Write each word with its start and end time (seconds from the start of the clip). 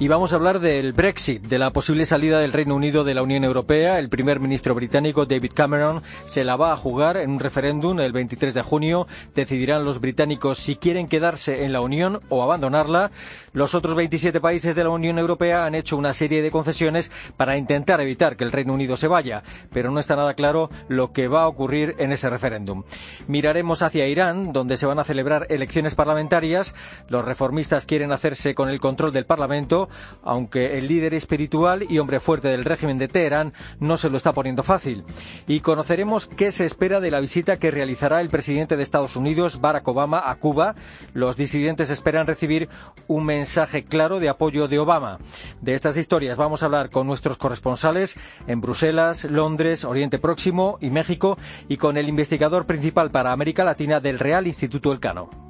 Y 0.00 0.06
vamos 0.06 0.32
a 0.32 0.36
hablar 0.36 0.60
del 0.60 0.92
Brexit, 0.92 1.42
de 1.42 1.58
la 1.58 1.72
posible 1.72 2.06
salida 2.06 2.38
del 2.38 2.52
Reino 2.52 2.76
Unido 2.76 3.02
de 3.02 3.14
la 3.14 3.22
Unión 3.24 3.42
Europea. 3.42 3.98
El 3.98 4.08
primer 4.08 4.38
ministro 4.38 4.72
británico 4.72 5.26
David 5.26 5.50
Cameron 5.52 6.04
se 6.24 6.44
la 6.44 6.54
va 6.54 6.72
a 6.72 6.76
jugar 6.76 7.16
en 7.16 7.30
un 7.30 7.40
referéndum 7.40 7.98
el 7.98 8.12
23 8.12 8.54
de 8.54 8.62
junio. 8.62 9.08
Decidirán 9.34 9.84
los 9.84 10.00
británicos 10.00 10.58
si 10.58 10.76
quieren 10.76 11.08
quedarse 11.08 11.64
en 11.64 11.72
la 11.72 11.80
Unión 11.80 12.20
o 12.28 12.44
abandonarla. 12.44 13.10
Los 13.52 13.74
otros 13.74 13.96
27 13.96 14.40
países 14.40 14.76
de 14.76 14.84
la 14.84 14.90
Unión 14.90 15.18
Europea 15.18 15.64
han 15.64 15.74
hecho 15.74 15.96
una 15.96 16.14
serie 16.14 16.42
de 16.42 16.52
concesiones 16.52 17.10
para 17.36 17.56
intentar 17.56 18.00
evitar 18.00 18.36
que 18.36 18.44
el 18.44 18.52
Reino 18.52 18.74
Unido 18.74 18.96
se 18.96 19.08
vaya, 19.08 19.42
pero 19.72 19.90
no 19.90 19.98
está 19.98 20.14
nada 20.14 20.34
claro 20.34 20.70
lo 20.86 21.12
que 21.12 21.26
va 21.26 21.42
a 21.42 21.48
ocurrir 21.48 21.96
en 21.98 22.12
ese 22.12 22.30
referéndum. 22.30 22.84
Miraremos 23.26 23.82
hacia 23.82 24.06
Irán, 24.06 24.52
donde 24.52 24.76
se 24.76 24.86
van 24.86 25.00
a 25.00 25.04
celebrar 25.04 25.48
elecciones 25.50 25.96
parlamentarias. 25.96 26.72
Los 27.08 27.24
reformistas 27.24 27.84
quieren 27.84 28.12
hacerse 28.12 28.54
con 28.54 28.68
el 28.68 28.78
control 28.78 29.12
del 29.12 29.26
Parlamento 29.26 29.87
aunque 30.22 30.78
el 30.78 30.88
líder 30.88 31.14
espiritual 31.14 31.86
y 31.88 31.98
hombre 31.98 32.20
fuerte 32.20 32.48
del 32.48 32.64
régimen 32.64 32.98
de 32.98 33.08
Teherán 33.08 33.52
no 33.80 33.96
se 33.96 34.10
lo 34.10 34.16
está 34.16 34.32
poniendo 34.32 34.62
fácil. 34.62 35.04
Y 35.46 35.60
conoceremos 35.60 36.28
qué 36.28 36.52
se 36.52 36.64
espera 36.64 37.00
de 37.00 37.10
la 37.10 37.20
visita 37.20 37.58
que 37.58 37.70
realizará 37.70 38.20
el 38.20 38.28
presidente 38.28 38.76
de 38.76 38.82
Estados 38.82 39.16
Unidos, 39.16 39.60
Barack 39.60 39.86
Obama, 39.88 40.30
a 40.30 40.34
Cuba. 40.36 40.74
Los 41.14 41.36
disidentes 41.36 41.90
esperan 41.90 42.26
recibir 42.26 42.68
un 43.06 43.24
mensaje 43.24 43.84
claro 43.84 44.20
de 44.20 44.28
apoyo 44.28 44.68
de 44.68 44.78
Obama. 44.78 45.18
De 45.60 45.74
estas 45.74 45.96
historias 45.96 46.36
vamos 46.36 46.62
a 46.62 46.66
hablar 46.66 46.90
con 46.90 47.06
nuestros 47.06 47.38
corresponsales 47.38 48.16
en 48.46 48.60
Bruselas, 48.60 49.24
Londres, 49.24 49.84
Oriente 49.84 50.18
Próximo 50.18 50.78
y 50.80 50.90
México 50.90 51.38
y 51.68 51.76
con 51.76 51.96
el 51.96 52.08
investigador 52.08 52.66
principal 52.66 53.10
para 53.10 53.32
América 53.32 53.64
Latina 53.64 54.00
del 54.00 54.18
Real 54.18 54.46
Instituto 54.46 54.92
Elcano. 54.92 55.47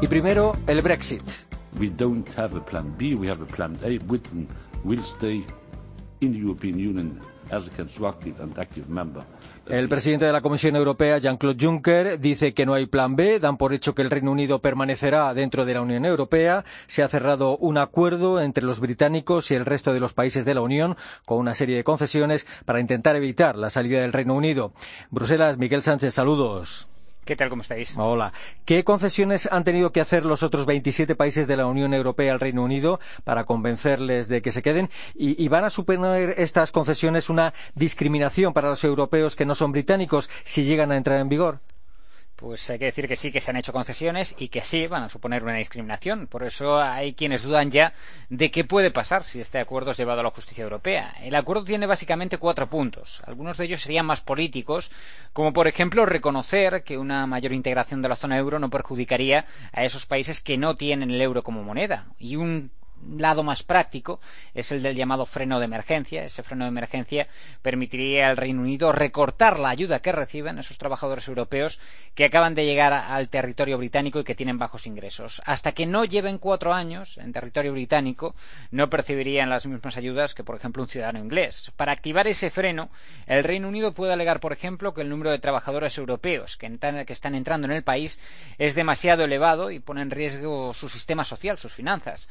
Y 0.00 0.06
primero, 0.06 0.56
el 0.68 0.80
Brexit. 0.80 1.22
We 1.78 1.90
don't 1.90 2.28
have 2.38 2.56
a 2.56 2.64
plan 2.64 2.94
B, 2.96 3.16
we 3.16 3.28
have 3.28 3.42
a 3.42 3.46
plan 3.46 3.76
A. 3.82 3.98
Britain 4.04 4.46
will 4.84 5.02
stay 5.02 5.44
in 6.20 6.32
the 6.32 6.38
European 6.38 6.78
Union 6.78 7.20
as 7.50 7.66
a 7.66 7.70
constructive 7.70 8.40
and 8.40 8.56
active 8.58 8.88
member. 8.88 9.24
El 9.66 9.88
presidente 9.88 10.24
de 10.24 10.32
la 10.32 10.40
Comisión 10.40 10.76
Europea, 10.76 11.18
Jean-Claude 11.18 11.58
Juncker, 11.62 12.20
dice 12.20 12.54
que 12.54 12.64
no 12.64 12.74
hay 12.74 12.86
plan 12.86 13.16
B, 13.16 13.40
dan 13.40 13.58
por 13.58 13.74
hecho 13.74 13.94
que 13.94 14.02
el 14.02 14.10
Reino 14.10 14.30
Unido 14.30 14.60
permanecerá 14.60 15.34
dentro 15.34 15.66
de 15.66 15.74
la 15.74 15.82
Unión 15.82 16.06
Europea. 16.06 16.64
Se 16.86 17.02
ha 17.02 17.08
cerrado 17.08 17.58
un 17.58 17.76
acuerdo 17.76 18.40
entre 18.40 18.64
los 18.64 18.78
británicos 18.80 19.50
y 19.50 19.56
el 19.56 19.66
resto 19.66 19.92
de 19.92 20.00
los 20.00 20.14
países 20.14 20.44
de 20.44 20.54
la 20.54 20.62
Unión 20.62 20.96
con 21.26 21.38
una 21.38 21.54
serie 21.54 21.76
de 21.76 21.84
concesiones 21.84 22.46
para 22.64 22.80
intentar 22.80 23.16
evitar 23.16 23.56
la 23.56 23.68
salida 23.68 24.00
del 24.00 24.12
Reino 24.12 24.34
Unido. 24.34 24.72
Bruselas, 25.10 25.58
Miguel 25.58 25.82
Sánchez, 25.82 26.14
saludos. 26.14 26.88
¿Qué 27.28 27.36
tal? 27.36 27.50
¿Cómo 27.50 27.60
estáis? 27.60 27.92
Hola. 27.98 28.32
¿Qué 28.64 28.84
concesiones 28.84 29.52
han 29.52 29.62
tenido 29.62 29.92
que 29.92 30.00
hacer 30.00 30.24
los 30.24 30.42
otros 30.42 30.64
27 30.64 31.14
países 31.14 31.46
de 31.46 31.58
la 31.58 31.66
Unión 31.66 31.92
Europea 31.92 32.32
al 32.32 32.40
Reino 32.40 32.64
Unido 32.64 33.00
para 33.22 33.44
convencerles 33.44 34.28
de 34.28 34.40
que 34.40 34.50
se 34.50 34.62
queden? 34.62 34.88
¿Y, 35.14 35.44
y 35.44 35.48
van 35.48 35.64
a 35.64 35.68
suponer 35.68 36.36
estas 36.38 36.72
concesiones 36.72 37.28
una 37.28 37.52
discriminación 37.74 38.54
para 38.54 38.70
los 38.70 38.82
europeos 38.82 39.36
que 39.36 39.44
no 39.44 39.54
son 39.54 39.72
británicos 39.72 40.30
si 40.44 40.64
llegan 40.64 40.90
a 40.90 40.96
entrar 40.96 41.20
en 41.20 41.28
vigor? 41.28 41.60
Pues 42.38 42.70
hay 42.70 42.78
que 42.78 42.84
decir 42.84 43.08
que 43.08 43.16
sí 43.16 43.32
que 43.32 43.40
se 43.40 43.50
han 43.50 43.56
hecho 43.56 43.72
concesiones 43.72 44.36
y 44.38 44.46
que 44.46 44.62
sí 44.62 44.86
van 44.86 45.02
a 45.02 45.08
suponer 45.08 45.42
una 45.42 45.56
discriminación. 45.56 46.28
Por 46.28 46.44
eso 46.44 46.80
hay 46.80 47.12
quienes 47.14 47.42
dudan 47.42 47.72
ya 47.72 47.92
de 48.28 48.52
qué 48.52 48.62
puede 48.62 48.92
pasar 48.92 49.24
si 49.24 49.40
este 49.40 49.58
acuerdo 49.58 49.90
es 49.90 49.96
llevado 49.96 50.20
a 50.20 50.22
la 50.22 50.30
justicia 50.30 50.62
europea. 50.62 51.16
El 51.20 51.34
acuerdo 51.34 51.64
tiene 51.64 51.86
básicamente 51.86 52.38
cuatro 52.38 52.68
puntos. 52.68 53.20
Algunos 53.26 53.56
de 53.56 53.64
ellos 53.64 53.82
serían 53.82 54.06
más 54.06 54.20
políticos, 54.20 54.88
como 55.32 55.52
por 55.52 55.66
ejemplo 55.66 56.06
reconocer 56.06 56.84
que 56.84 56.96
una 56.96 57.26
mayor 57.26 57.52
integración 57.52 58.02
de 58.02 58.08
la 58.08 58.14
zona 58.14 58.38
euro 58.38 58.60
no 58.60 58.70
perjudicaría 58.70 59.44
a 59.72 59.82
esos 59.82 60.06
países 60.06 60.40
que 60.40 60.58
no 60.58 60.76
tienen 60.76 61.10
el 61.10 61.20
euro 61.20 61.42
como 61.42 61.64
moneda. 61.64 62.06
Y 62.20 62.36
un 62.36 62.70
lado 63.16 63.42
más 63.42 63.62
práctico 63.62 64.20
es 64.54 64.72
el 64.72 64.82
del 64.82 64.96
llamado 64.96 65.26
freno 65.26 65.58
de 65.58 65.64
emergencia. 65.64 66.24
Ese 66.24 66.42
freno 66.42 66.64
de 66.64 66.70
emergencia 66.70 67.28
permitiría 67.62 68.28
al 68.28 68.36
Reino 68.36 68.62
Unido 68.62 68.92
recortar 68.92 69.58
la 69.58 69.70
ayuda 69.70 70.00
que 70.00 70.12
reciben 70.12 70.58
esos 70.58 70.78
trabajadores 70.78 71.28
europeos 71.28 71.80
que 72.14 72.24
acaban 72.24 72.54
de 72.54 72.64
llegar 72.64 72.92
al 72.92 73.28
territorio 73.28 73.78
británico 73.78 74.20
y 74.20 74.24
que 74.24 74.34
tienen 74.34 74.58
bajos 74.58 74.86
ingresos. 74.86 75.42
Hasta 75.44 75.72
que 75.72 75.86
no 75.86 76.04
lleven 76.04 76.38
cuatro 76.38 76.72
años 76.72 77.18
en 77.18 77.32
territorio 77.32 77.72
británico, 77.72 78.34
no 78.70 78.90
percibirían 78.90 79.50
las 79.50 79.66
mismas 79.66 79.96
ayudas 79.96 80.34
que, 80.34 80.44
por 80.44 80.56
ejemplo, 80.56 80.82
un 80.82 80.88
ciudadano 80.88 81.18
inglés. 81.18 81.72
Para 81.76 81.92
activar 81.92 82.26
ese 82.26 82.50
freno, 82.50 82.90
el 83.26 83.44
Reino 83.44 83.68
Unido 83.68 83.92
puede 83.92 84.12
alegar, 84.12 84.40
por 84.40 84.52
ejemplo, 84.52 84.94
que 84.94 85.02
el 85.02 85.08
número 85.08 85.30
de 85.30 85.38
trabajadores 85.38 85.96
europeos 85.98 86.56
que, 86.56 86.66
están 87.08 87.34
entrando 87.34 87.66
en 87.66 87.72
el 87.72 87.82
país 87.82 88.18
es 88.58 88.74
demasiado 88.74 89.24
elevado 89.24 89.70
y 89.70 89.80
pone 89.80 90.02
en 90.02 90.10
riesgo 90.10 90.74
su 90.74 90.88
sistema 90.88 91.24
social, 91.24 91.58
sus 91.58 91.72
finanzas. 91.72 92.28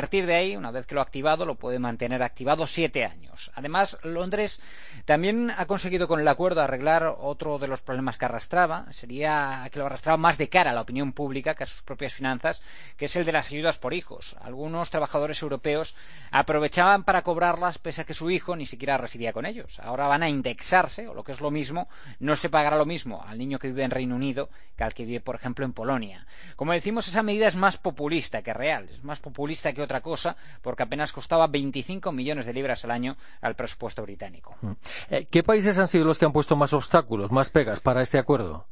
Partir 0.00 0.24
de 0.24 0.34
ahí, 0.34 0.56
una 0.56 0.70
vez 0.70 0.86
que 0.86 0.94
lo 0.94 1.02
ha 1.02 1.04
activado, 1.04 1.44
lo 1.44 1.56
puede 1.56 1.78
mantener 1.78 2.22
activado 2.22 2.66
siete 2.66 3.04
años. 3.04 3.50
Además, 3.54 3.98
Londres 4.02 4.58
también 5.04 5.52
ha 5.54 5.66
conseguido 5.66 6.08
con 6.08 6.20
el 6.20 6.28
acuerdo 6.28 6.62
arreglar 6.62 7.16
otro 7.20 7.58
de 7.58 7.68
los 7.68 7.82
problemas 7.82 8.16
que 8.16 8.24
arrastraba. 8.24 8.90
Sería 8.92 9.68
que 9.70 9.78
lo 9.78 9.84
arrastraba 9.84 10.16
más 10.16 10.38
de 10.38 10.48
cara 10.48 10.70
a 10.70 10.74
la 10.74 10.80
opinión 10.80 11.12
pública 11.12 11.54
que 11.54 11.64
a 11.64 11.66
sus 11.66 11.82
propias 11.82 12.14
finanzas, 12.14 12.62
que 12.96 13.04
es 13.04 13.16
el 13.16 13.26
de 13.26 13.32
las 13.32 13.52
ayudas 13.52 13.76
por 13.76 13.92
hijos. 13.92 14.36
Algunos 14.40 14.88
trabajadores 14.88 15.42
europeos 15.42 15.94
aprovechaban 16.30 17.04
para 17.04 17.20
cobrarlas 17.20 17.76
pese 17.76 18.00
a 18.00 18.04
que 18.04 18.14
su 18.14 18.30
hijo 18.30 18.56
ni 18.56 18.64
siquiera 18.64 18.96
residía 18.96 19.34
con 19.34 19.44
ellos. 19.44 19.80
Ahora 19.80 20.06
van 20.06 20.22
a 20.22 20.30
indexarse, 20.30 21.08
o 21.08 21.12
lo 21.12 21.24
que 21.24 21.32
es 21.32 21.42
lo 21.42 21.50
mismo, 21.50 21.88
no 22.20 22.36
se 22.36 22.48
pagará 22.48 22.76
lo 22.76 22.86
mismo 22.86 23.22
al 23.26 23.36
niño 23.36 23.58
que 23.58 23.68
vive 23.68 23.84
en 23.84 23.90
Reino 23.90 24.16
Unido 24.16 24.48
que 24.78 24.84
al 24.84 24.94
que 24.94 25.04
vive, 25.04 25.20
por 25.20 25.34
ejemplo, 25.34 25.66
en 25.66 25.74
Polonia. 25.74 26.26
Como 26.56 26.72
decimos, 26.72 27.06
esa 27.06 27.22
medida 27.22 27.46
es 27.46 27.54
más 27.54 27.76
populista 27.76 28.40
que 28.40 28.54
real. 28.54 28.88
Es 28.88 29.04
más 29.04 29.20
populista 29.20 29.74
que 29.74 29.82
otra 29.90 30.00
cosa 30.00 30.36
porque 30.62 30.84
apenas 30.84 31.12
costaba 31.12 31.48
25 31.48 32.12
millones 32.12 32.46
de 32.46 32.52
libras 32.52 32.84
al 32.84 32.92
año 32.92 33.16
al 33.40 33.56
presupuesto 33.56 34.02
británico. 34.02 34.54
Eh, 35.10 35.26
¿Qué 35.28 35.42
países 35.42 35.78
han 35.78 35.88
sido 35.88 36.04
los 36.04 36.18
que 36.18 36.26
han 36.26 36.32
puesto 36.32 36.54
más 36.54 36.72
obstáculos, 36.72 37.32
más 37.32 37.50
pegas 37.50 37.80
para 37.80 38.02
este 38.02 38.18
acuerdo? 38.18 38.66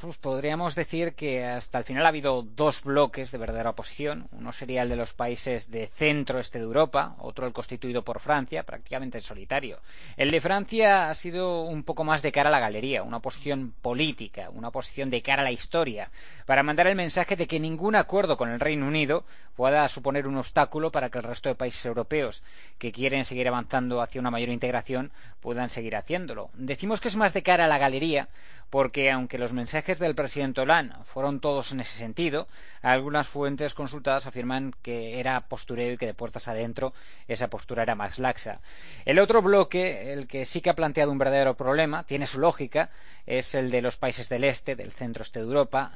Pues 0.00 0.16
podríamos 0.16 0.74
decir 0.74 1.12
que 1.12 1.44
hasta 1.44 1.76
el 1.76 1.84
final 1.84 2.06
ha 2.06 2.08
habido 2.08 2.40
dos 2.40 2.82
bloques 2.82 3.30
de 3.30 3.36
verdadera 3.36 3.70
oposición. 3.70 4.28
Uno 4.32 4.50
sería 4.50 4.80
el 4.82 4.88
de 4.88 4.96
los 4.96 5.12
países 5.12 5.70
de 5.70 5.88
centro-este 5.88 6.58
de 6.58 6.64
Europa, 6.64 7.16
otro 7.18 7.46
el 7.46 7.52
constituido 7.52 8.02
por 8.02 8.18
Francia, 8.18 8.62
prácticamente 8.62 9.18
en 9.18 9.24
solitario. 9.24 9.78
El 10.16 10.30
de 10.30 10.40
Francia 10.40 11.10
ha 11.10 11.14
sido 11.14 11.64
un 11.64 11.82
poco 11.82 12.02
más 12.02 12.22
de 12.22 12.32
cara 12.32 12.48
a 12.48 12.52
la 12.52 12.60
galería, 12.60 13.02
una 13.02 13.18
oposición 13.18 13.74
política, 13.82 14.48
una 14.48 14.68
oposición 14.68 15.10
de 15.10 15.20
cara 15.20 15.42
a 15.42 15.44
la 15.44 15.52
historia, 15.52 16.10
para 16.50 16.64
mandar 16.64 16.88
el 16.88 16.96
mensaje 16.96 17.36
de 17.36 17.46
que 17.46 17.60
ningún 17.60 17.94
acuerdo 17.94 18.36
con 18.36 18.50
el 18.50 18.58
Reino 18.58 18.84
Unido 18.84 19.24
pueda 19.54 19.86
suponer 19.86 20.26
un 20.26 20.36
obstáculo 20.36 20.90
para 20.90 21.08
que 21.08 21.18
el 21.18 21.22
resto 21.22 21.48
de 21.48 21.54
países 21.54 21.84
europeos 21.84 22.42
que 22.76 22.90
quieren 22.90 23.24
seguir 23.24 23.46
avanzando 23.46 24.02
hacia 24.02 24.20
una 24.20 24.32
mayor 24.32 24.48
integración 24.48 25.12
puedan 25.40 25.70
seguir 25.70 25.94
haciéndolo. 25.94 26.50
Decimos 26.54 27.00
que 27.00 27.06
es 27.06 27.14
más 27.14 27.34
de 27.34 27.44
cara 27.44 27.66
a 27.66 27.68
la 27.68 27.78
galería 27.78 28.28
porque 28.70 29.10
aunque 29.10 29.36
los 29.36 29.52
mensajes 29.52 29.98
del 29.98 30.14
presidente 30.14 30.60
Hollande 30.60 30.94
fueron 31.02 31.40
todos 31.40 31.72
en 31.72 31.80
ese 31.80 31.98
sentido, 31.98 32.46
algunas 32.82 33.28
fuentes 33.28 33.74
consultadas 33.74 34.26
afirman 34.26 34.72
que 34.82 35.18
era 35.18 35.40
postureo 35.40 35.92
y 35.92 35.98
que 35.98 36.06
de 36.06 36.14
puertas 36.14 36.46
adentro 36.46 36.94
esa 37.26 37.48
postura 37.48 37.82
era 37.82 37.96
más 37.96 38.20
laxa. 38.20 38.60
El 39.04 39.18
otro 39.18 39.42
bloque, 39.42 40.12
el 40.12 40.28
que 40.28 40.46
sí 40.46 40.60
que 40.60 40.70
ha 40.70 40.74
planteado 40.74 41.10
un 41.10 41.18
verdadero 41.18 41.54
problema, 41.54 42.04
tiene 42.04 42.28
su 42.28 42.38
lógica, 42.38 42.90
es 43.26 43.56
el 43.56 43.72
de 43.72 43.82
los 43.82 43.96
países 43.96 44.28
del 44.28 44.44
este, 44.44 44.76
del 44.76 44.92
centro-este 44.92 45.40
de 45.40 45.46
Europa. 45.46 45.92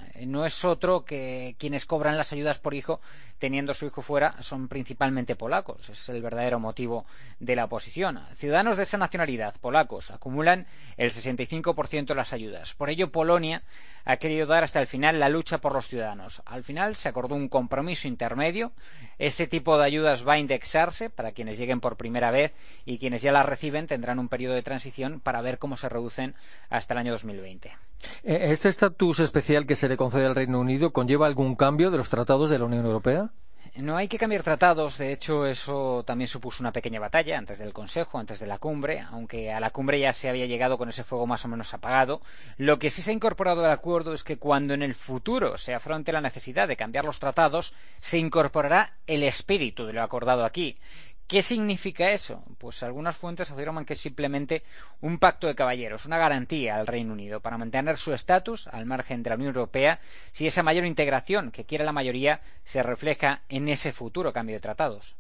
Es 0.47 0.65
otro 0.65 1.05
que 1.05 1.57
quienes 1.59 1.87
cobran 1.87 2.17
las 2.17 2.33
ayudas 2.33 2.59
por 2.59 2.75
hijo 2.75 3.01
teniendo 3.39 3.75
su 3.75 3.87
hijo 3.87 4.01
fuera 4.01 4.33
son 4.43 4.69
principalmente 4.69 5.37
polacos. 5.37 5.89
Es 5.89 6.09
el 6.09 6.23
verdadero 6.23 6.59
motivo 6.59 7.05
de 7.41 7.57
la 7.57 7.67
oposición. 7.67 8.21
Ciudadanos 8.35 8.77
de 8.77 8.85
esa 8.85 8.99
nacionalidad, 8.99 9.55
polacos, 9.61 10.11
acumulan 10.11 10.67
el 10.97 11.11
65% 11.11 12.07
de 12.07 12.15
las 12.15 12.33
ayudas. 12.33 12.75
Por 12.75 12.91
ello, 12.91 13.11
Polonia 13.11 13.63
ha 14.05 14.17
querido 14.17 14.47
dar 14.47 14.65
hasta 14.65 14.81
el 14.81 14.87
final 14.87 15.21
la 15.21 15.29
lucha 15.29 15.59
por 15.59 15.73
los 15.73 15.89
ciudadanos. 15.89 16.43
Al 16.47 16.65
final 16.65 16.97
se 16.97 17.09
acordó 17.09 17.35
un 17.35 17.49
compromiso 17.49 18.09
intermedio. 18.09 18.73
Ese 19.19 19.47
tipo 19.47 19.79
de 19.79 19.85
ayudas 19.85 20.27
va 20.27 20.35
a 20.35 20.39
indexarse 20.39 21.11
para 21.11 21.33
quienes 21.33 21.59
lleguen 21.59 21.81
por 21.81 21.97
primera 21.97 22.31
vez 22.31 22.53
y 22.85 22.99
quienes 22.99 23.23
ya 23.23 23.33
las 23.33 23.47
reciben 23.47 23.87
tendrán 23.87 24.19
un 24.19 24.29
periodo 24.29 24.55
de 24.55 24.63
transición 24.63 25.21
para 25.21 25.43
ver 25.43 25.59
cómo 25.59 25.77
se 25.77 25.89
reducen 25.89 26.35
hasta 26.71 26.95
el 26.95 26.99
año 26.99 27.13
2020. 27.13 27.73
¿Este 28.23 28.69
estatus 28.69 29.21
especial 29.21 29.67
que 29.67 29.77
se 29.77 29.89
le 29.89 29.97
concede 29.97 30.27
al 30.27 30.35
Reino 30.35 30.61
Unido 30.61 30.93
conlleva 30.93 31.27
algún 31.27 31.57
cambio 31.57 31.91
de 31.91 31.99
los 31.99 32.09
tratados 32.09 32.51
de 32.51 32.59
la 32.59 32.65
Unión 32.65 32.87
Europea? 32.87 33.31
No 33.77 33.97
hay 33.97 34.07
que 34.07 34.19
cambiar 34.19 34.45
tratados, 34.45 34.99
de 34.99 35.13
hecho 35.13 35.47
eso 35.47 36.05
también 36.07 36.29
supuso 36.29 36.63
una 36.63 36.71
pequeña 36.71 37.01
batalla 37.01 37.37
antes 37.37 37.59
del 37.59 37.73
Consejo, 37.73 38.21
antes 38.21 38.39
de 38.39 38.47
la 38.47 38.59
cumbre, 38.59 39.01
aunque 39.01 39.53
a 39.53 39.59
la 39.59 39.71
cumbre 39.71 39.99
ya 39.99 40.13
se 40.13 40.29
había 40.29 40.47
llegado 40.47 40.79
con 40.79 40.89
ese 40.89 41.03
fuego 41.03 41.27
más 41.27 41.45
o 41.45 41.49
menos 41.49 41.75
apagado. 41.75 42.21
Lo 42.57 42.79
que 42.79 42.91
sí 42.91 43.03
se 43.03 43.11
ha 43.11 43.15
incorporado 43.15 43.65
al 43.65 43.73
acuerdo 43.73 44.15
es 44.15 44.23
que 44.23 44.39
cuando 44.39 44.75
en 44.75 44.83
el 44.85 44.95
futuro 44.95 45.59
se 45.59 45.75
afronte 45.75 46.13
la 46.13 46.21
necesidad 46.21 46.69
de 46.69 46.77
cambiar 46.77 47.05
los 47.05 47.19
tratados, 47.19 47.75
se 47.99 48.19
incorporará 48.19 48.95
el 49.09 49.25
espíritu 49.25 49.87
de 49.87 49.93
lo 49.93 50.05
acordado 50.05 50.45
aquí, 50.45 50.79
¿Qué 51.27 51.41
significa 51.41 52.11
eso? 52.11 52.45
Pues 52.59 52.83
algunas 52.83 53.17
fuentes 53.17 53.51
afirman 53.51 53.87
que 53.87 53.95
es 53.95 54.01
simplemente 54.01 54.63
un 55.01 55.19
pacto 55.19 55.47
de 55.47 55.55
caballeros, 55.55 56.05
una 56.05 56.19
garantía 56.19 56.77
al 56.77 56.87
Reino 56.87 57.15
Unido 57.15 57.41
para 57.41 57.57
mantener 57.57 57.97
su 57.97 58.13
estatus 58.13 58.69
al 58.69 58.85
margen 58.85 59.23
de 59.23 59.31
la 59.31 59.37
Unión 59.37 59.49
Europea 59.55 60.01
si 60.33 60.47
esa 60.47 60.63
mayor 60.63 60.85
integración 60.85 61.51
que 61.51 61.65
quiere 61.65 61.85
la 61.85 61.93
mayoría 61.93 62.41
se 62.65 62.83
refleja 62.83 63.41
en 63.49 63.69
ese 63.69 63.93
futuro 63.93 64.35
cambio 64.35 64.57
de 64.57 64.61
tratados. 64.61 65.17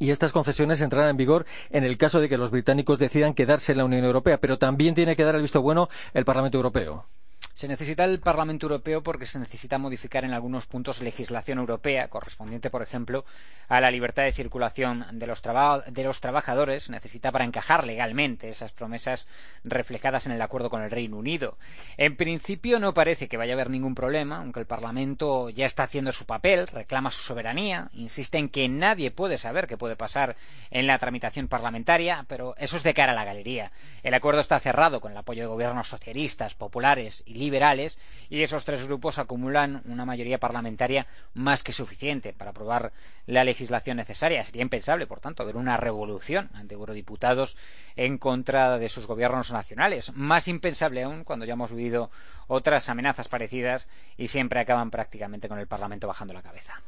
Y 0.00 0.10
estas 0.10 0.32
concesiones 0.32 0.80
entrarán 0.80 1.10
en 1.10 1.16
vigor 1.16 1.46
en 1.70 1.84
el 1.84 1.96
caso 1.96 2.20
de 2.20 2.28
que 2.28 2.36
los 2.38 2.50
británicos 2.50 2.98
decidan 2.98 3.32
quedarse 3.32 3.72
en 3.72 3.78
la 3.78 3.84
Unión 3.84 4.04
Europea, 4.04 4.38
pero 4.38 4.58
también 4.58 4.94
tiene 4.96 5.14
que 5.14 5.22
dar 5.24 5.36
el 5.36 5.42
visto 5.42 5.62
bueno 5.62 5.88
el 6.12 6.24
Parlamento 6.24 6.58
Europeo. 6.58 7.06
Se 7.56 7.68
necesita 7.68 8.04
el 8.04 8.20
Parlamento 8.20 8.66
Europeo 8.66 9.02
porque 9.02 9.24
se 9.24 9.38
necesita 9.38 9.78
modificar 9.78 10.26
en 10.26 10.34
algunos 10.34 10.66
puntos 10.66 11.00
legislación 11.00 11.56
europea, 11.58 12.08
correspondiente, 12.08 12.68
por 12.68 12.82
ejemplo, 12.82 13.24
a 13.68 13.80
la 13.80 13.90
libertad 13.90 14.24
de 14.24 14.32
circulación 14.32 15.06
de 15.12 15.26
los, 15.26 15.40
de 15.42 16.04
los 16.04 16.20
trabajadores. 16.20 16.90
Necesita 16.90 17.32
para 17.32 17.46
encajar 17.46 17.86
legalmente 17.86 18.50
esas 18.50 18.72
promesas 18.72 19.26
reflejadas 19.64 20.26
en 20.26 20.32
el 20.32 20.42
acuerdo 20.42 20.68
con 20.68 20.82
el 20.82 20.90
Reino 20.90 21.16
Unido. 21.16 21.56
En 21.96 22.16
principio 22.18 22.78
no 22.78 22.92
parece 22.92 23.26
que 23.26 23.38
vaya 23.38 23.54
a 23.54 23.56
haber 23.56 23.70
ningún 23.70 23.94
problema, 23.94 24.36
aunque 24.36 24.60
el 24.60 24.66
Parlamento 24.66 25.48
ya 25.48 25.64
está 25.64 25.84
haciendo 25.84 26.12
su 26.12 26.26
papel, 26.26 26.66
reclama 26.66 27.10
su 27.10 27.22
soberanía, 27.22 27.88
insiste 27.94 28.36
en 28.36 28.50
que 28.50 28.68
nadie 28.68 29.10
puede 29.10 29.38
saber 29.38 29.66
qué 29.66 29.78
puede 29.78 29.96
pasar 29.96 30.36
en 30.70 30.86
la 30.86 30.98
tramitación 30.98 31.48
parlamentaria, 31.48 32.26
pero 32.28 32.54
eso 32.58 32.76
es 32.76 32.82
de 32.82 32.92
cara 32.92 33.12
a 33.12 33.16
la 33.16 33.24
galería. 33.24 33.72
El 34.02 34.12
acuerdo 34.12 34.42
está 34.42 34.60
cerrado 34.60 35.00
con 35.00 35.12
el 35.12 35.18
apoyo 35.18 35.40
de 35.44 35.48
gobiernos 35.48 35.88
socialistas, 35.88 36.54
populares 36.54 37.22
y 37.24 37.45
liberales 37.46 37.98
y 38.28 38.42
esos 38.42 38.64
tres 38.64 38.82
grupos 38.82 39.18
acumulan 39.18 39.82
una 39.84 40.04
mayoría 40.04 40.38
parlamentaria 40.38 41.06
más 41.32 41.62
que 41.62 41.72
suficiente 41.72 42.32
para 42.32 42.50
aprobar 42.50 42.92
la 43.26 43.44
legislación 43.44 43.98
necesaria. 43.98 44.42
Sería 44.42 44.62
impensable, 44.62 45.06
por 45.06 45.20
tanto, 45.20 45.46
ver 45.46 45.56
una 45.56 45.76
revolución 45.76 46.50
ante 46.54 46.74
eurodiputados 46.74 47.56
en 47.94 48.18
contra 48.18 48.78
de 48.78 48.88
sus 48.88 49.06
gobiernos 49.06 49.52
nacionales. 49.52 50.12
Más 50.14 50.48
impensable 50.48 51.04
aún 51.04 51.22
cuando 51.24 51.44
ya 51.46 51.52
hemos 51.52 51.72
vivido 51.72 52.10
otras 52.48 52.88
amenazas 52.88 53.28
parecidas 53.28 53.88
y 54.16 54.28
siempre 54.28 54.60
acaban 54.60 54.90
prácticamente 54.90 55.48
con 55.48 55.60
el 55.60 55.68
Parlamento 55.68 56.08
bajando 56.08 56.34
la 56.34 56.42
cabeza. 56.42 56.82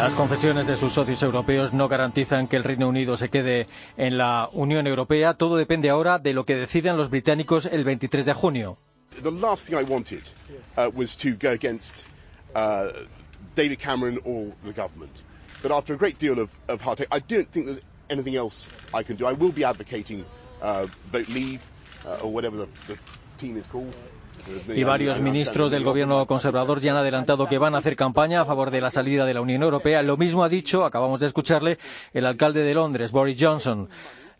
Las 0.00 0.14
concesiones 0.14 0.66
de 0.66 0.78
sus 0.78 0.94
socios 0.94 1.22
europeos 1.22 1.74
no 1.74 1.86
garantizan 1.86 2.48
que 2.48 2.56
el 2.56 2.64
Reino 2.64 2.88
Unido 2.88 3.18
se 3.18 3.28
quede 3.28 3.66
en 3.98 4.16
la 4.16 4.48
Unión 4.50 4.86
Europea. 4.86 5.34
Todo 5.34 5.58
depende 5.58 5.90
ahora 5.90 6.18
de 6.18 6.32
lo 6.32 6.46
que 6.46 6.56
decidan 6.56 6.96
los 6.96 7.10
británicos 7.10 7.66
el 7.66 7.84
23 7.84 8.24
de 8.24 8.32
junio. 8.32 8.78
David 13.54 13.78
Cameron 13.78 14.18
or 14.24 14.54
the 14.64 14.72
government. 14.72 15.22
But 15.62 15.70
after 15.70 15.92
a 15.92 15.98
great 15.98 16.18
deal 16.18 16.38
of, 16.38 16.48
of 16.68 16.80
hard 16.80 16.96
take, 16.96 17.08
I 17.12 17.18
don't 17.20 17.46
think 17.50 17.66
there's 17.66 17.82
anything 18.08 18.36
else 18.36 18.68
I 18.94 19.02
can 19.04 19.16
do. 19.16 19.26
I 19.26 19.34
will 19.34 19.52
be 19.52 19.64
advocating 19.64 20.24
uh, 20.62 20.86
vote 21.12 21.28
leave 21.28 21.60
uh, 22.06 22.22
or 22.24 22.32
whatever 22.32 22.56
the, 22.56 22.68
the 22.86 22.96
team 23.36 23.58
is 23.58 23.66
called. 23.66 23.94
Y 24.68 24.84
varios 24.84 25.20
ministros 25.20 25.70
del 25.70 25.84
gobierno 25.84 26.26
conservador 26.26 26.80
ya 26.80 26.92
han 26.92 26.98
adelantado 26.98 27.46
que 27.46 27.58
van 27.58 27.74
a 27.74 27.78
hacer 27.78 27.96
campaña 27.96 28.40
a 28.40 28.44
favor 28.44 28.70
de 28.70 28.80
la 28.80 28.90
salida 28.90 29.24
de 29.24 29.34
la 29.34 29.40
Unión 29.40 29.62
Europea. 29.62 30.02
Lo 30.02 30.16
mismo 30.16 30.44
ha 30.44 30.48
dicho, 30.48 30.84
acabamos 30.84 31.20
de 31.20 31.26
escucharle, 31.26 31.78
el 32.12 32.26
alcalde 32.26 32.62
de 32.62 32.74
Londres, 32.74 33.12
Boris 33.12 33.38
Johnson. 33.40 33.88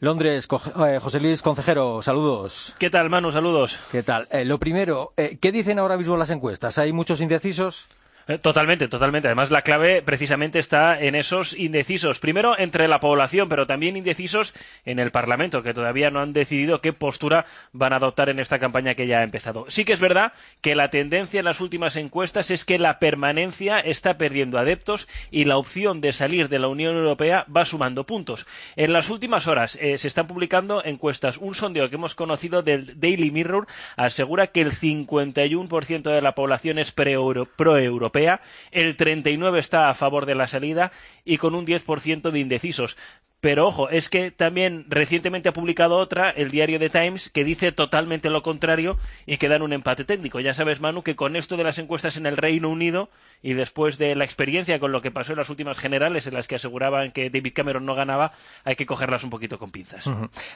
Londres, 0.00 0.48
eh, 0.86 0.98
José 1.00 1.20
Luis 1.20 1.42
Concejero, 1.42 2.00
saludos. 2.00 2.74
¿Qué 2.78 2.88
tal, 2.88 3.10
Manu? 3.10 3.32
Saludos. 3.32 3.78
¿Qué 3.92 4.02
tal? 4.02 4.26
Eh, 4.30 4.46
lo 4.46 4.58
primero, 4.58 5.12
eh, 5.18 5.36
¿qué 5.38 5.52
dicen 5.52 5.78
ahora 5.78 5.98
mismo 5.98 6.16
las 6.16 6.30
encuestas? 6.30 6.78
¿Hay 6.78 6.92
muchos 6.92 7.20
indecisos? 7.20 7.86
Eh, 8.28 8.38
totalmente, 8.38 8.88
totalmente. 8.88 9.28
Además, 9.28 9.50
la 9.50 9.62
clave 9.62 10.02
precisamente 10.02 10.58
está 10.58 11.00
en 11.00 11.14
esos 11.14 11.52
indecisos. 11.52 12.20
Primero, 12.20 12.58
entre 12.58 12.86
la 12.86 13.00
población, 13.00 13.48
pero 13.48 13.66
también 13.66 13.96
indecisos 13.96 14.54
en 14.84 14.98
el 14.98 15.10
Parlamento, 15.10 15.62
que 15.62 15.74
todavía 15.74 16.10
no 16.10 16.20
han 16.20 16.32
decidido 16.32 16.80
qué 16.80 16.92
postura 16.92 17.46
van 17.72 17.92
a 17.92 17.96
adoptar 17.96 18.28
en 18.28 18.38
esta 18.38 18.58
campaña 18.58 18.94
que 18.94 19.06
ya 19.06 19.20
ha 19.20 19.22
empezado. 19.22 19.66
Sí 19.68 19.84
que 19.84 19.92
es 19.94 20.00
verdad 20.00 20.32
que 20.60 20.74
la 20.74 20.90
tendencia 20.90 21.38
en 21.38 21.46
las 21.46 21.60
últimas 21.60 21.96
encuestas 21.96 22.50
es 22.50 22.64
que 22.64 22.78
la 22.78 22.98
permanencia 22.98 23.80
está 23.80 24.18
perdiendo 24.18 24.58
adeptos 24.58 25.08
y 25.30 25.44
la 25.44 25.56
opción 25.56 26.00
de 26.00 26.12
salir 26.12 26.48
de 26.48 26.58
la 26.58 26.68
Unión 26.68 26.96
Europea 26.96 27.46
va 27.54 27.64
sumando 27.64 28.04
puntos. 28.04 28.46
En 28.76 28.92
las 28.92 29.10
últimas 29.10 29.46
horas 29.46 29.78
eh, 29.80 29.98
se 29.98 30.08
están 30.08 30.26
publicando 30.26 30.84
encuestas. 30.84 31.38
Un 31.38 31.54
sondeo 31.54 31.88
que 31.88 31.96
hemos 31.96 32.14
conocido 32.14 32.62
del 32.62 33.00
Daily 33.00 33.30
Mirror 33.30 33.66
asegura 33.96 34.48
que 34.48 34.60
el 34.60 34.72
51% 34.72 36.02
de 36.02 36.22
la 36.22 36.34
población 36.34 36.78
es 36.78 36.92
pro-europea 36.92 38.09
el 38.70 38.96
39 38.96 39.58
está 39.58 39.90
a 39.90 39.94
favor 39.94 40.26
de 40.26 40.34
la 40.34 40.46
salida 40.46 40.92
y 41.24 41.38
con 41.38 41.54
un 41.54 41.66
10% 41.66 42.30
de 42.30 42.38
indecisos. 42.38 42.96
Pero 43.40 43.66
ojo, 43.66 43.88
es 43.88 44.10
que 44.10 44.30
también 44.30 44.84
recientemente 44.88 45.48
ha 45.48 45.52
publicado 45.54 45.96
otra, 45.96 46.28
el 46.28 46.50
diario 46.50 46.78
The 46.78 46.90
Times, 46.90 47.30
que 47.30 47.42
dice 47.42 47.72
totalmente 47.72 48.28
lo 48.28 48.42
contrario 48.42 48.98
y 49.24 49.38
que 49.38 49.48
dan 49.48 49.62
un 49.62 49.72
empate 49.72 50.04
técnico. 50.04 50.40
Ya 50.40 50.52
sabes, 50.52 50.80
Manu, 50.80 51.02
que 51.02 51.16
con 51.16 51.36
esto 51.36 51.56
de 51.56 51.64
las 51.64 51.78
encuestas 51.78 52.18
en 52.18 52.26
el 52.26 52.36
Reino 52.36 52.68
Unido 52.68 53.08
y 53.42 53.54
después 53.54 53.96
de 53.96 54.14
la 54.14 54.24
experiencia 54.24 54.78
con 54.78 54.92
lo 54.92 55.00
que 55.00 55.10
pasó 55.10 55.32
en 55.32 55.38
las 55.38 55.48
últimas 55.48 55.78
generales 55.78 56.26
en 56.26 56.34
las 56.34 56.48
que 56.48 56.56
aseguraban 56.56 57.12
que 57.12 57.30
David 57.30 57.52
Cameron 57.54 57.86
no 57.86 57.94
ganaba, 57.94 58.32
hay 58.64 58.76
que 58.76 58.84
cogerlas 58.84 59.24
un 59.24 59.30
poquito 59.30 59.58
con 59.58 59.70
pinzas. 59.70 60.04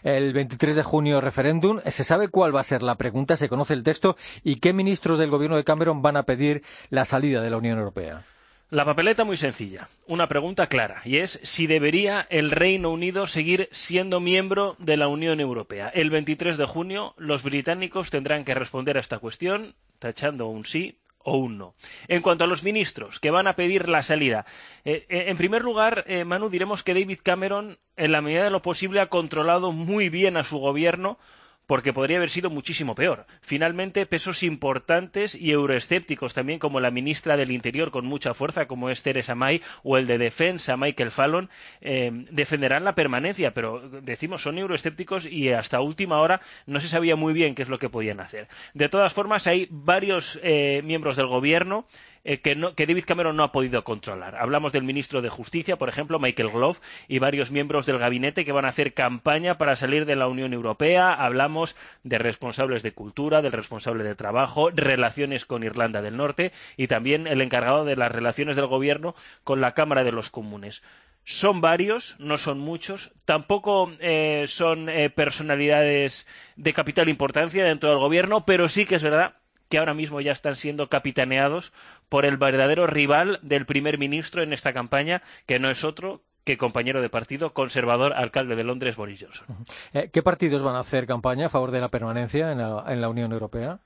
El 0.03 0.35
23 0.35 0.77
de 0.77 0.83
junio 0.83 1.23
referéndum, 1.23 1.81
¿se 1.87 2.05
sabe 2.05 2.29
cuál 2.29 2.55
va 2.55 2.61
a 2.61 2.65
ser 2.65 2.83
la 2.83 2.97
pregunta? 2.97 3.39
¿Se 3.39 3.49
conoce 3.49 3.73
el 3.73 3.83
texto? 3.83 4.17
¿Y 4.43 4.57
qué 4.57 4.75
ministros 4.75 5.19
del 5.19 5.31
gobierno 5.31 5.57
de 5.57 5.65
Cameron 5.65 6.03
van 6.03 6.19
a 6.19 6.25
pedir 6.25 6.63
la 6.91 7.07
salida 7.07 7.41
de 7.41 7.49
la 7.49 7.57
Unión 7.57 7.79
Europea? 7.79 8.27
La 8.71 8.85
papeleta 8.85 9.25
muy 9.25 9.37
sencilla, 9.37 9.89
una 10.07 10.27
pregunta 10.27 10.69
clara, 10.69 11.03
y 11.05 11.19
es 11.19 11.39
si 11.43 11.67
debería 11.67 12.27
el 12.31 12.51
Reino 12.51 12.91
Unido 12.91 13.27
seguir 13.27 13.69
siendo 13.73 14.21
miembro 14.21 14.75
de 14.79 14.97
la 14.97 15.07
Unión 15.07 15.39
Europea. 15.39 15.91
El 15.91 16.11
23 16.11 16.57
de 16.57 16.65
junio 16.65 17.15
los 17.19 17.43
británicos 17.43 18.11
tendrán 18.11 18.45
que 18.45 18.55
responder 18.55 18.97
a 18.97 19.01
esta 19.01 19.19
cuestión 19.19 19.75
tachando 19.99 20.47
un 20.47 20.65
sí 20.65 20.99
o 21.19 21.37
un 21.37 21.59
no. 21.59 21.75
En 22.09 22.23
cuanto 22.23 22.45
a 22.45 22.47
los 22.47 22.63
ministros 22.63 23.21
que 23.21 23.31
van 23.31 23.47
a 23.47 23.55
pedir 23.55 23.89
la 23.89 24.03
salida, 24.03 24.47
eh, 24.85 25.05
eh, 25.09 25.25
en 25.29 25.37
primer 25.37 25.63
lugar, 25.63 26.05
eh, 26.09 26.25
Manu, 26.25 26.49
diremos 26.49 26.83
que 26.83 26.95
David 26.95 27.21
Cameron, 27.23 27.79
en 27.97 28.13
la 28.13 28.23
medida 28.23 28.45
de 28.45 28.51
lo 28.51 28.63
posible, 28.63 29.01
ha 29.01 29.09
controlado 29.09 29.73
muy 29.73 30.09
bien 30.09 30.39
a 30.39 30.45
su 30.45 30.59
gobierno 30.59 31.19
porque 31.67 31.93
podría 31.93 32.19
haber 32.19 32.31
sido 32.31 32.51
muchísimo 32.51 32.95
peor. 32.95 33.27
Finalmente, 33.41 34.07
pesos 34.07 34.43
importantes 34.43 35.35
y 35.35 35.51
euroescépticos 35.51 36.35
también, 36.35 36.59
como 36.59 36.81
la 36.81 36.91
ministra 36.91 37.37
del 37.37 37.51
Interior 37.51 37.91
con 37.91 38.07
mucha 38.07 38.35
fuerza, 38.35 38.67
como 38.67 38.91
es 38.91 39.03
Theresa 39.03 39.35
May, 39.35 39.63
o 39.83 39.97
el 39.97 40.07
de 40.07 40.19
Defensa, 40.19 40.77
Michael 40.77 41.11
Fallon, 41.11 41.51
eh, 41.81 42.11
defenderán 42.31 42.85
la 42.85 42.95
permanencia, 42.95 43.55
pero 43.55 43.89
decimos, 44.03 44.43
son 44.43 44.59
euroescépticos 44.59 45.27
y 45.27 45.51
hasta 45.51 45.81
última 45.81 46.21
hora 46.21 46.41
no 46.67 46.81
se 46.81 46.89
sabía 46.89 47.17
muy 47.17 47.33
bien 47.33 47.55
qué 47.55 47.63
es 47.63 47.69
lo 47.69 47.79
que 47.79 47.89
podían 47.89 48.21
hacer. 48.21 48.49
De 48.75 48.89
todas 48.89 49.13
formas, 49.13 49.47
hay 49.47 49.69
varios 49.71 50.39
eh, 50.43 50.83
miembros 50.85 51.17
del 51.17 51.27
gobierno 51.27 51.87
eh, 52.25 52.41
que, 52.41 52.55
David 52.55 53.05
Cameron 53.07 53.37
no 53.37 53.43
ha 53.43 53.53
podido 53.53 53.85
controlar. 53.85 54.37
Hablamos 54.37 54.73
del 54.73 54.83
ministro 54.83 55.21
de 55.21 55.29
Justicia, 55.29 55.77
por 55.77 55.91
ejemplo, 55.91 56.19
Michael 56.19 56.49
Gove, 56.49 56.79
y 57.07 57.19
varios 57.19 57.51
miembros 57.51 57.85
del 57.85 57.99
gabinete 57.99 58.45
que 58.47 58.53
van 58.53 58.65
a 58.65 58.69
hacer 58.69 58.95
campaña 58.95 59.59
para 59.59 59.77
salir 59.77 60.07
de 60.07 60.17
la 60.17 60.27
Unión 60.27 60.55
Europea. 60.55 61.13
Hablamos 61.13 61.77
de 62.03 62.19
responsables 62.19 62.83
de 62.83 62.93
cultura, 62.93 63.43
del 63.43 63.53
responsable 63.53 64.05
de 64.05 64.15
trabajo, 64.15 64.71
relaciones 64.71 65.45
con 65.45 65.65
Irlanda 65.65 66.01
del 66.01 66.17
Norte 66.17 66.53
y 66.77 66.87
también 66.87 67.27
el 67.27 67.43
encargado 67.43 67.85
de 67.85 67.97
las 67.97 68.11
relaciones 68.11 68.57
del 68.57 68.67
gobierno 68.67 69.15
con 69.45 69.61
la 69.61 69.75
Cámara 69.75 70.03
de 70.03 70.13
los 70.13 70.31
Comunes. 70.31 70.83
Son 71.27 71.61
varios, 71.61 72.17
no 72.19 72.37
son 72.37 72.59
muchos, 72.59 73.13
tampoco 73.25 73.91
eh, 74.01 74.45
son 74.47 74.91
eh, 74.91 75.09
personalidades 75.09 76.27
de 76.57 76.75
capital 76.75 77.09
importancia 77.09 77.65
dentro 77.65 77.89
del 77.91 77.99
gobierno, 77.99 78.45
pero 78.45 78.69
sí 78.69 78.85
que 78.85 78.97
es 78.97 79.03
verdad 79.03 79.37
que 79.69 79.79
ahora 79.79 79.95
mismo 79.95 80.21
ya 80.21 80.33
están 80.33 80.57
siendo 80.57 80.89
capitaneados 80.89 81.73
por 82.09 82.25
el 82.25 82.37
verdadero 82.37 82.87
rival 82.87 83.39
del 83.43 83.67
primer 83.67 83.99
ministro 83.99 84.43
en 84.43 84.53
esta 84.53 84.73
campaña, 84.73 85.23
que 85.47 85.59
no 85.59 85.71
es 85.71 85.85
otro 85.85 86.23
que 86.45 86.59
compañero 86.59 87.01
de 87.01 87.09
partido, 87.09 87.55
conservador, 87.55 88.13
alcalde 88.13 88.55
de 88.55 88.65
Londres, 88.65 88.97
Boris 88.97 89.23
Johnson. 89.23 89.47
Eh, 89.95 90.11
¿Qué 90.13 90.23
partidos 90.23 90.63
van 90.63 90.77
a 90.77 90.81
hacer 90.81 91.07
campaña 91.07 91.47
a 91.47 91.49
favor 91.49 91.71
de 91.71 91.81
la 91.81 91.89
permanencia 91.89 92.53
en 92.53 93.01
la 93.01 93.09
Unión 93.09 93.33
Europea? 93.33 93.81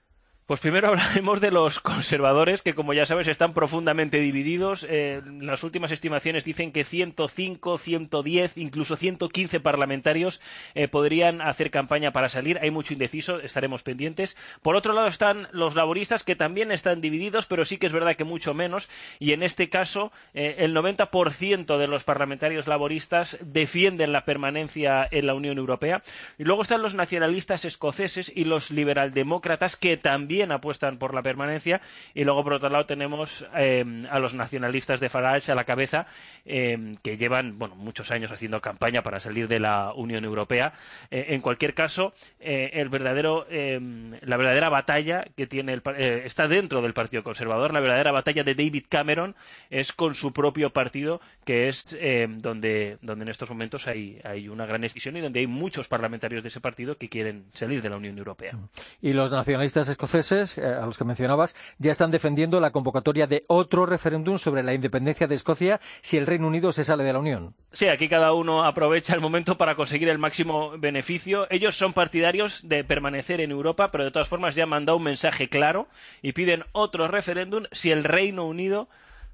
Pues 0.48 0.60
primero 0.60 0.88
hablaremos 0.88 1.42
de 1.42 1.50
los 1.50 1.78
conservadores, 1.78 2.62
que 2.62 2.74
como 2.74 2.94
ya 2.94 3.04
sabes 3.04 3.28
están 3.28 3.52
profundamente 3.52 4.18
divididos. 4.18 4.86
Eh, 4.88 5.20
las 5.42 5.62
últimas 5.62 5.90
estimaciones 5.90 6.46
dicen 6.46 6.72
que 6.72 6.84
105, 6.84 7.76
110, 7.76 8.56
incluso 8.56 8.96
115 8.96 9.60
parlamentarios 9.60 10.40
eh, 10.74 10.88
podrían 10.88 11.42
hacer 11.42 11.70
campaña 11.70 12.14
para 12.14 12.30
salir. 12.30 12.58
Hay 12.62 12.70
mucho 12.70 12.94
indeciso, 12.94 13.40
estaremos 13.40 13.82
pendientes. 13.82 14.38
Por 14.62 14.74
otro 14.74 14.94
lado 14.94 15.08
están 15.08 15.48
los 15.52 15.74
laboristas, 15.74 16.24
que 16.24 16.34
también 16.34 16.72
están 16.72 17.02
divididos, 17.02 17.44
pero 17.44 17.66
sí 17.66 17.76
que 17.76 17.86
es 17.86 17.92
verdad 17.92 18.16
que 18.16 18.24
mucho 18.24 18.54
menos. 18.54 18.88
Y 19.18 19.32
en 19.32 19.42
este 19.42 19.68
caso, 19.68 20.12
eh, 20.32 20.54
el 20.60 20.74
90% 20.74 21.76
de 21.76 21.88
los 21.88 22.04
parlamentarios 22.04 22.66
laboristas 22.66 23.36
defienden 23.42 24.12
la 24.12 24.24
permanencia 24.24 25.06
en 25.10 25.26
la 25.26 25.34
Unión 25.34 25.58
Europea. 25.58 26.02
Y 26.38 26.44
luego 26.44 26.62
están 26.62 26.80
los 26.80 26.94
nacionalistas 26.94 27.66
escoceses 27.66 28.32
y 28.34 28.44
los 28.44 28.70
liberaldemócratas, 28.70 29.76
que 29.76 29.98
también 29.98 30.37
apuestan 30.46 30.98
por 30.98 31.14
la 31.14 31.22
permanencia. 31.22 31.80
Y 32.14 32.24
luego 32.24 32.44
por 32.44 32.54
otro 32.54 32.68
lado 32.68 32.86
tenemos 32.86 33.46
eh, 33.56 33.84
a 34.10 34.18
los 34.18 34.34
nacionalistas 34.34 35.00
de 35.00 35.08
Farage 35.08 35.52
a 35.52 35.54
la 35.54 35.64
cabeza 35.64 36.06
eh, 36.44 36.96
que 37.02 37.16
llevan 37.16 37.58
bueno 37.58 37.74
muchos 37.74 38.10
años 38.10 38.32
haciendo 38.32 38.60
campaña 38.60 39.02
para 39.02 39.20
salir 39.20 39.48
de 39.48 39.60
la 39.60 39.92
Unión 39.94 40.24
Europea. 40.24 40.72
Eh, 41.10 41.26
en 41.30 41.40
cualquier 41.40 41.74
caso 41.74 42.12
el 42.40 42.88
verdadero 42.88 43.46
la 43.48 44.36
verdadera 44.36 44.68
batalla 44.68 45.24
que 45.36 45.46
tiene 45.46 45.72
el, 45.74 45.82
está 45.96 46.48
dentro 46.48 46.82
del 46.82 46.94
Partido 46.94 47.22
Conservador. 47.22 47.72
La 47.72 47.80
verdadera 47.80 48.12
batalla 48.12 48.44
de 48.44 48.54
David 48.54 48.84
Cameron 48.88 49.34
es 49.70 49.92
con 49.92 50.14
su 50.14 50.32
propio 50.32 50.70
partido 50.70 51.20
que 51.44 51.68
es 51.68 51.96
donde 52.38 52.98
donde 53.02 53.22
en 53.24 53.28
estos 53.28 53.50
momentos 53.50 53.86
hay 53.86 54.20
hay 54.24 54.48
una 54.48 54.66
gran 54.66 54.84
escisión 54.84 55.16
y 55.16 55.20
donde 55.20 55.40
hay 55.40 55.46
muchos 55.46 55.88
parlamentarios 55.88 56.42
de 56.42 56.48
ese 56.48 56.60
partido 56.60 56.96
que 56.96 57.08
quieren 57.08 57.46
salir 57.52 57.82
de 57.82 57.90
la 57.90 57.96
Unión 57.96 58.18
Europea. 58.18 58.56
Y 59.00 59.12
los 59.12 59.30
nacionalistas 59.30 59.88
escoceses 59.88 60.27
eh, 60.32 60.48
a 60.64 60.86
los 60.86 60.98
que 60.98 61.04
mencionabas, 61.04 61.54
ya 61.78 61.92
están 61.92 62.10
defendiendo 62.10 62.60
la 62.60 62.70
convocatoria 62.70 63.26
de 63.26 63.44
otro 63.48 63.86
referéndum 63.86 64.38
sobre 64.38 64.62
la 64.62 64.74
independencia 64.74 65.26
de 65.26 65.34
Escocia 65.34 65.80
si 66.00 66.16
el 66.16 66.26
Reino 66.26 66.46
Unido 66.46 66.72
se 66.72 66.84
sale 66.84 67.04
de 67.04 67.12
la 67.12 67.18
Unión. 67.18 67.54
Sí, 67.72 67.88
aquí 67.88 68.08
cada 68.08 68.32
uno 68.32 68.64
aprovecha 68.64 69.14
el 69.14 69.20
momento 69.20 69.56
para 69.56 69.74
conseguir 69.74 70.08
el 70.08 70.18
máximo 70.18 70.72
beneficio. 70.78 71.46
Ellos 71.50 71.76
son 71.76 71.92
partidarios 71.92 72.68
de 72.68 72.84
permanecer 72.84 73.40
en 73.40 73.50
Europa, 73.50 73.90
pero 73.90 74.04
de 74.04 74.10
todas 74.10 74.28
formas 74.28 74.54
ya 74.54 74.64
han 74.64 74.70
mandado 74.70 74.98
un 74.98 75.04
mensaje 75.04 75.48
claro 75.48 75.88
y 76.22 76.32
piden 76.32 76.64
otro 76.72 77.08
referéndum 77.08 77.64
si 77.72 77.90
el 77.90 78.04
Reino 78.04 78.44
Unido 78.44 78.88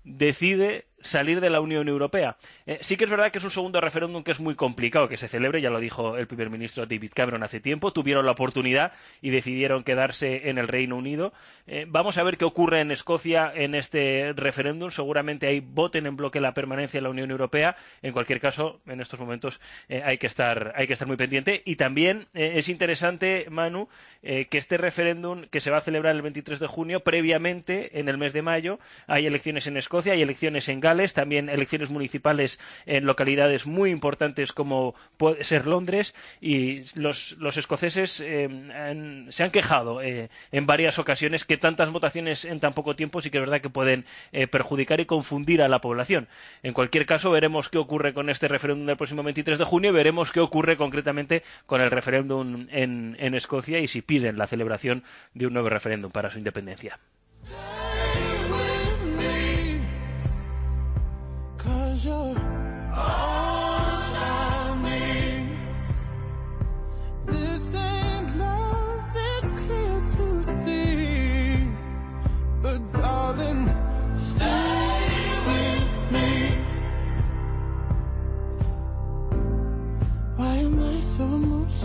decide 0.05 0.87
salir 1.05 1.41
de 1.41 1.51
la 1.51 1.61
Unión 1.61 1.87
Europea. 1.89 2.37
Eh, 2.67 2.79
sí 2.81 2.97
que 2.97 3.05
es 3.05 3.11
verdad 3.11 3.31
que 3.31 3.39
es 3.39 3.45
un 3.45 3.51
segundo 3.51 3.81
referéndum 3.81 4.25
que 4.25 4.33
es 4.33 4.41
muy 4.41 4.55
complicado 4.55 5.09
que 5.09 5.17
se 5.17 5.29
celebre, 5.29 5.61
ya 5.61 5.71
lo 5.71 5.79
dijo 5.79 6.17
el 6.17 6.27
primer 6.27 6.51
ministro 6.51 6.87
David 6.87 7.13
Cameron 7.15 7.43
hace 7.43 7.61
tiempo, 7.61 7.93
tuvieron 7.93 8.25
la 8.27 8.33
oportunidad 8.33 8.93
y 9.21 9.31
decidieron 9.31 9.85
quedarse 9.85 10.49
en 10.49 10.59
el 10.59 10.67
Reino 10.67 10.97
Unido. 10.97 11.33
Eh, 11.67 11.85
vamos 11.89 12.19
a 12.19 12.23
ver 12.23 12.37
qué 12.39 12.45
ocurre 12.45 12.81
en 12.81 12.91
Escocia 12.91 13.53
en 13.55 13.75
este 13.75 14.33
referéndum, 14.35 14.91
seguramente 14.91 15.47
ahí 15.47 15.61
voten 15.61 16.07
en 16.07 16.17
bloque 16.17 16.41
la 16.41 16.55
permanencia 16.55 16.99
en 16.99 17.05
la 17.05 17.11
Unión 17.11 17.31
Europea. 17.31 17.77
En 18.03 18.13
cualquier 18.13 18.41
caso, 18.41 18.81
en 18.87 19.01
estos 19.01 19.21
momentos 19.21 19.61
eh, 19.89 20.03
hay, 20.05 20.19
que 20.19 20.27
estar, 20.27 20.73
hay 20.77 20.87
que 20.87 20.95
estar 20.95 21.07
muy 21.07 21.17
pendiente 21.17 21.63
y 21.65 21.77
también 21.77 22.27
es 22.33 22.69
interesante, 22.69 23.47
Manu, 23.51 23.89
que 24.23 24.49
este 24.53 24.79
referéndum 24.79 25.45
que 25.51 25.61
se 25.61 25.71
va 25.71 25.79
a 25.79 25.81
celebrar 25.83 26.17
el 26.17 26.23
23 26.23 26.59
de 26.59 26.67
junio, 26.67 27.01
previamente, 27.01 27.99
en 27.99 28.09
el 28.09 28.17
mes 28.17 28.33
de 28.33 28.43
mayo, 28.43 28.79
hay 29.07 29.27
elecciones 29.27 29.67
en 29.67 29.77
Escocia, 29.77 30.15
hay 30.15 30.23
elecciones 30.23 30.69
en 30.69 30.81
Gales, 30.81 30.94
también 31.15 31.49
elecciones 31.49 31.91
municipales 31.91 32.61
en 32.87 33.07
localidades 33.07 33.67
muy 33.67 33.91
importantes 33.91 34.53
como 34.53 34.95
puede 35.17 35.45
ser 35.45 35.67
Londres 35.67 36.15
y 36.41 36.83
los, 36.99 37.37
escoceses 37.57 38.21
eh, 38.21 39.27
se 39.31 39.43
han 39.43 39.51
quejado 39.51 40.03
eh, 40.03 40.31
en 40.53 40.67
varias 40.67 40.99
ocasiones 40.99 41.45
que 41.45 41.57
tantas 41.57 41.91
votaciones 41.91 42.45
en 42.45 42.61
tan 42.61 42.73
poco 42.73 42.97
tiempo 42.97 43.21
sí 43.21 43.31
que 43.31 43.39
es 43.39 43.43
verdad 43.43 43.61
que 43.61 43.71
pueden 43.71 44.05
eh, 44.33 44.47
perjudicar 44.47 45.01
y 45.01 45.07
confundir 45.07 45.63
a 45.63 45.69
la 45.69 45.81
población. 45.81 46.29
En 46.63 46.73
cualquier 46.73 47.07
caso, 47.07 47.31
veremos 47.31 47.69
qué 47.69 47.79
ocurre 47.79 48.15
con 48.15 48.31
este 48.31 48.49
referéndum 48.49 48.87
del 48.87 48.97
próximo 48.97 49.23
23 49.23 49.59
de 49.59 49.65
junio 49.65 49.91
y 49.91 49.95
veremos 49.95 50.33
qué 50.33 50.41
ocurre 50.41 50.77
concretamente 50.77 51.43
con 51.67 51.81
el 51.81 51.91
referéndum 51.91 52.67
en, 52.71 53.17
en 53.19 53.35
Escocia 53.35 53.81
y 53.81 53.89
si 53.89 54.03
piden 54.03 54.39
la 54.39 54.47
celebración 54.47 55.05
de 55.35 55.47
un 55.47 55.53
nuevo 55.53 55.69
referéndum 55.69 56.11
para 56.11 56.31
su 56.31 56.39
independencia. 56.39 56.99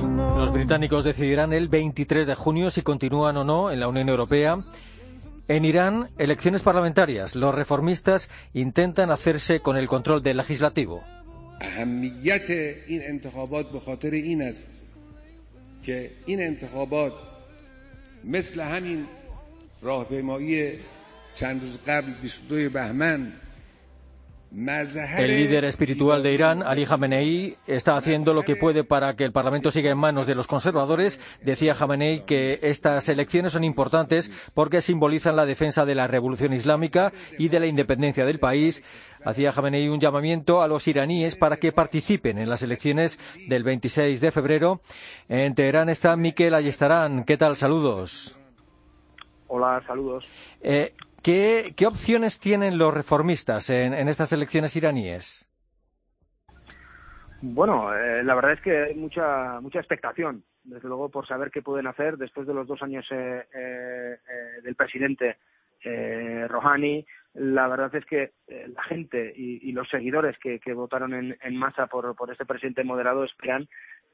Los 0.02 0.52
británicos 0.54 1.04
decidirán 1.04 1.54
el 1.54 1.68
23 1.68 2.26
de 2.26 2.36
junio 2.36 2.70
si 2.70 2.82
continúan 2.82 3.38
o 3.38 3.44
no 3.44 3.72
en 3.72 3.80
la 3.80 3.88
Unión 3.88 4.10
Europea. 4.10 4.64
En 5.48 5.66
Irán, 5.66 6.10
elecciones 6.18 6.62
parlamentarias. 6.62 7.36
Los 7.36 7.56
reformistas 7.56 8.30
intentan 8.54 9.12
hacerse 9.12 9.60
con 9.62 9.78
el 9.78 9.88
control 9.88 10.22
del 10.24 10.38
legislativo. 10.38 11.04
El 24.52 25.36
líder 25.36 25.66
espiritual 25.66 26.24
de 26.24 26.34
Irán, 26.34 26.64
Ali 26.64 26.84
Khamenei, 26.84 27.54
está 27.68 27.98
haciendo 27.98 28.34
lo 28.34 28.42
que 28.42 28.56
puede 28.56 28.84
para 28.84 29.16
que 29.16 29.24
el 29.24 29.32
Parlamento 29.32 29.70
siga 29.70 29.92
en 29.92 29.98
manos 30.00 30.26
de 30.26 30.34
los 30.34 30.48
conservadores. 30.48 31.20
Decía 31.44 31.76
Khamenei 31.76 32.26
que 32.26 32.60
estas 32.64 33.10
elecciones 33.10 33.54
son 33.54 33.64
importantes 33.64 34.32
porque 34.56 34.82
simbolizan 34.82 35.36
la 35.36 35.46
defensa 35.46 35.86
de 35.86 35.94
la 35.94 36.08
revolución 36.08 36.54
islámica 36.54 37.14
y 37.38 37.50
de 37.50 37.60
la 37.60 37.68
independencia 37.68 38.26
del 38.26 38.40
país. 38.40 38.84
Hacía 39.24 39.52
Khamenei 39.52 39.88
un 39.88 40.00
llamamiento 40.00 40.64
a 40.64 40.68
los 40.68 40.88
iraníes 40.88 41.36
para 41.36 41.58
que 41.58 41.72
participen 41.72 42.40
en 42.40 42.50
las 42.50 42.64
elecciones 42.64 43.20
del 43.48 43.62
26 43.62 44.20
de 44.20 44.32
febrero. 44.32 44.82
En 45.28 45.54
Teherán 45.54 45.90
está 45.90 46.16
Miquel 46.16 46.56
Ayestarán. 46.56 47.24
¿Qué 47.24 47.38
tal? 47.38 47.56
Saludos. 47.56 48.36
Hola, 49.48 49.82
saludos. 49.86 50.26
Eh, 50.62 50.94
¿Qué, 51.24 51.74
opciones 51.86 52.40
tienen 52.40 52.78
los 52.78 52.94
reformistas 52.94 53.70
en, 53.70 53.94
estas 54.08 54.32
elecciones 54.32 54.76
iraníes? 54.76 55.46
Bueno, 57.42 57.94
eh, 57.96 58.24
la 58.24 58.36
verdad 58.36 58.54
es 58.54 58.62
que 58.62 58.84
hay 58.84 58.96
mucha 58.96 59.60
mucha 59.62 59.80
expectación, 59.80 60.44
desde 60.64 60.88
luego, 60.88 61.10
por 61.10 61.28
saber 61.28 61.52
qué 61.52 61.62
pueden 61.62 61.88
hacer 61.88 62.18
después 62.18 62.48
de 62.48 62.54
los 62.54 62.68
dos 62.68 62.82
años 62.82 63.06
eh, 63.12 63.46
eh, 63.54 64.18
del 64.64 64.76
presidente 64.76 65.38
Rouhani. 66.50 67.06
La 67.36 67.68
verdad 67.68 67.94
es 67.96 68.06
que 68.06 68.34
la 68.48 68.84
gente 68.84 69.32
y, 69.36 69.72
los 69.72 69.88
seguidores 69.88 70.38
que, 70.40 70.60
votaron 70.74 71.14
en, 71.14 71.38
en 71.42 71.56
masa 71.56 71.88
por, 71.88 72.14
por 72.16 72.32
este 72.32 72.46
presidente 72.46 72.84
moderado 72.84 73.24
esperan 73.24 73.70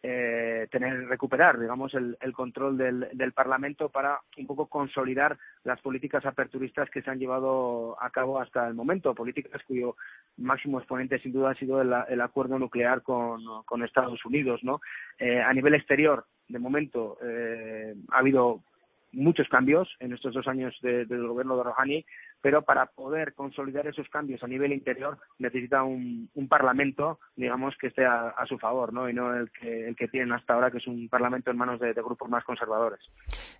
eh, 0.07 0.67
tener 0.69 1.07
recuperar 1.07 1.59
digamos 1.59 1.91
el, 1.95 2.15
control 2.33 2.77
del, 2.77 3.07
del, 3.13 3.31
Parlamento 3.31 3.89
para 3.89 4.19
un 4.37 4.45
poco 4.45 4.67
consolidar 4.67 5.35
las 5.63 5.81
políticas 5.81 6.23
aperturistas 6.27 6.91
que 6.91 7.01
se 7.01 7.09
han 7.09 7.17
llevado 7.17 7.97
a 7.99 8.11
cabo 8.11 8.39
hasta 8.39 8.67
el 8.67 8.75
momento 8.75 9.15
políticas 9.15 9.63
cuyo 9.65 9.95
máximo 10.37 10.77
exponente 10.77 11.17
sin 11.19 11.33
duda 11.33 11.51
ha 11.51 11.55
sido 11.55 11.81
el, 11.81 12.21
acuerdo 12.21 12.59
nuclear 12.59 13.01
con, 13.01 13.41
Estados 13.83 14.23
Unidos 14.25 14.63
no 14.63 14.79
eh, 15.17 15.41
a 15.41 15.51
nivel 15.53 15.73
exterior 15.73 16.25
de 16.49 16.59
momento 16.59 17.17
eh, 17.23 17.95
ha 18.11 18.19
habido 18.19 18.61
muchos 19.15 19.47
cambios 19.47 19.89
en 19.99 20.13
estos 20.13 20.33
dos 20.33 20.47
años 20.47 20.77
del 20.81 21.27
gobierno 21.27 21.57
de 21.57 21.63
Rouhani, 21.63 22.05
pero 22.41 22.63
para 22.63 22.87
poder 22.87 23.33
consolidar 23.33 23.87
esos 23.87 24.07
cambios 24.09 24.43
a 24.43 24.47
nivel 24.47 24.73
interior 24.73 25.17
necesita 25.39 25.83
un, 25.83 26.29
parlamento, 26.49 27.19
digamos, 27.35 27.75
que 27.79 27.87
esté 27.87 28.05
a, 28.05 28.33
su 28.47 28.57
favor, 28.59 28.93
¿no? 28.93 29.09
Y 29.09 29.13
no 29.13 29.33
el 29.33 29.51
que, 29.51 29.87
el 29.87 29.95
que 29.95 30.07
tienen 30.07 30.31
hasta 30.31 30.53
ahora, 30.53 30.69
que 30.69 30.77
es 30.77 30.87
un 30.87 31.09
parlamento 31.09 31.49
en 31.49 31.57
manos 31.57 31.79
de, 31.79 31.93
grupos 31.93 32.29
más 32.29 32.43
conservadores. 32.43 32.99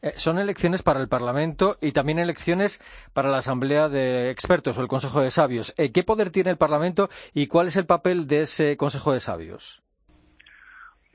Eh, 0.01 0.13
son 0.15 0.38
elecciones 0.38 0.84
para 0.84 1.00
el 1.00 1.10
parlamento 1.10 1.77
y 1.82 1.94
también 1.94 2.20
elecciones 2.20 2.79
para 3.13 3.29
la 3.29 3.38
Asamblea 3.38 3.89
de 3.89 4.29
Expertos 4.29 4.77
o 4.77 4.82
el 4.82 4.88
Consejo 4.88 5.22
de 5.22 5.32
Sabios. 5.32 5.74
Eh, 5.77 5.91
¿Qué 5.91 6.03
poder 6.03 6.29
tiene 6.29 6.51
el 6.51 6.58
parlamento 6.58 7.10
y 7.34 7.48
cuál 7.48 7.67
es 7.67 7.77
el 7.77 7.86
papel 7.86 8.27
de 8.27 8.41
ese 8.41 8.77
Consejo 8.77 9.13
de 9.13 9.20
Sabios? 9.20 9.84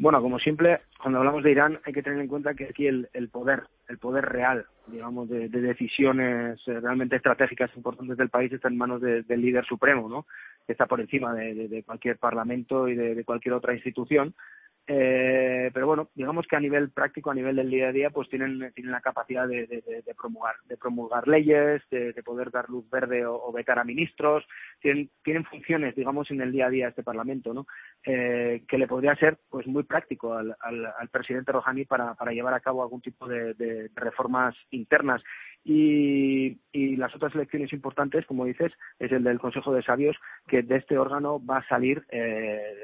Bueno, 0.01 0.23
como 0.23 0.39
siempre, 0.39 0.81
cuando 0.99 1.19
hablamos 1.19 1.43
de 1.45 1.51
Irán 1.51 1.79
hay 1.85 1.93
que 1.93 2.03
tener 2.03 2.21
en 2.21 2.27
cuenta 2.27 2.55
que 2.55 2.65
aquí 2.65 2.87
el, 2.87 3.07
poder, 3.31 3.65
el 3.87 3.99
poder 3.99 4.25
real, 4.25 4.65
digamos, 4.87 5.29
de, 5.29 5.51
decisiones 5.51 6.59
eh, 6.67 6.81
realmente 6.81 7.17
estratégicas 7.17 7.71
importantes 7.77 8.17
del 8.17 8.31
país 8.31 8.51
está 8.51 8.69
en 8.69 8.79
manos 8.79 9.03
del 9.03 9.27
líder 9.29 9.67
supremo, 9.67 10.09
¿no? 10.09 10.25
Está 10.67 10.87
por 10.87 11.03
encima 11.03 11.35
de, 11.35 11.83
cualquier 11.85 12.17
parlamento 12.17 12.89
y 12.89 12.95
de, 12.95 13.25
cualquier 13.25 13.53
otra 13.53 13.75
institución. 13.75 14.33
Eh, 14.93 15.71
pero 15.73 15.87
bueno, 15.87 16.11
digamos 16.17 16.49
que 16.49 16.57
a 16.57 16.61
nivel 16.61 16.91
práctico, 16.91 17.31
a 17.31 17.35
nivel 17.35 17.55
del 17.55 17.71
día 17.71 17.91
a 17.91 17.93
día, 17.93 18.11
pues 18.11 18.29
tienen, 18.29 18.73
tienen 18.75 18.91
la 18.91 19.01
capacidad 19.01 19.47
de, 19.47 19.65
de, 19.69 20.15
promulgar, 20.17 20.57
de 20.65 20.77
promulgar 20.77 21.29
leyes, 21.29 21.81
de, 21.93 22.13
poder 22.25 22.51
dar 22.51 22.69
luz 22.69 22.91
verde 22.91 23.25
o, 23.25 23.53
vetar 23.53 23.79
a 23.79 23.85
ministros, 23.85 24.45
tienen, 24.81 25.09
tienen 25.23 25.45
funciones, 25.45 25.95
digamos, 25.95 26.29
en 26.33 26.41
el 26.41 26.51
día 26.51 26.67
a 26.67 26.71
día 26.71 26.89
este 26.89 27.05
Parlamento, 27.05 27.55
¿no? 27.55 27.69
Eh, 28.05 28.65
que 28.67 28.79
le 28.79 28.89
podría 28.89 29.15
ser, 29.15 29.39
pues, 29.49 29.65
muy 29.69 29.85
práctico 29.85 30.35
al, 30.35 30.57
al, 30.61 31.09
presidente 31.13 31.53
Rouhani 31.53 31.85
para, 31.85 32.15
para 32.15 32.33
llevar 32.33 32.55
a 32.55 32.61
cabo 32.61 32.83
algún 32.83 33.01
tipo 33.01 33.29
de, 33.29 33.91
reformas 33.95 34.57
internas. 34.71 35.23
Y, 35.63 36.59
y, 36.73 36.97
las 36.97 37.15
otras 37.15 37.33
elecciones 37.37 37.73
importantes, 37.73 38.27
como 38.27 38.45
dices, 38.45 38.73
es 38.99 39.13
el 39.13 39.23
del 39.23 39.39
Consejo 39.39 39.73
de 39.73 39.85
Sabios, 39.85 40.17
que 40.49 40.63
de 40.63 40.79
este 40.79 40.99
órgano 40.99 41.41
va 41.45 41.59
a 41.59 41.69
salir 41.69 42.03
eh, 42.11 42.75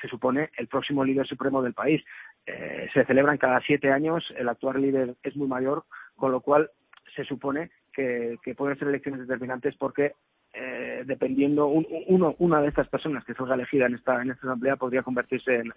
se 0.00 0.08
supone, 0.08 0.50
el 0.56 0.68
próximo 0.68 1.04
líder 1.04 1.26
supremo 1.26 1.62
del 1.62 1.74
país. 1.74 2.02
Eh, 2.46 2.88
se 2.92 3.04
celebran 3.04 3.38
cada 3.38 3.60
siete 3.60 3.90
años, 3.90 4.24
el 4.36 4.48
actual 4.48 4.80
líder 4.80 5.16
es 5.22 5.36
muy 5.36 5.48
mayor, 5.48 5.84
con 6.16 6.32
lo 6.32 6.40
cual 6.40 6.70
se 7.14 7.24
supone 7.24 7.70
que, 7.92 8.36
que 8.42 8.54
pueden 8.54 8.78
ser 8.78 8.88
elecciones 8.88 9.20
determinantes 9.20 9.74
porque 9.76 10.12
eh, 10.58 11.02
dependiendo 11.04 11.66
uno, 11.66 12.34
una 12.38 12.62
de 12.62 12.68
estas 12.68 12.88
personas 12.88 13.24
que 13.24 13.34
salga 13.34 13.54
elegida 13.54 13.84
en 13.84 13.94
esta 13.94 14.22
en 14.22 14.30
esta 14.30 14.46
asamblea 14.46 14.76
podría 14.76 15.02
convertirse 15.02 15.56
en, 15.56 15.72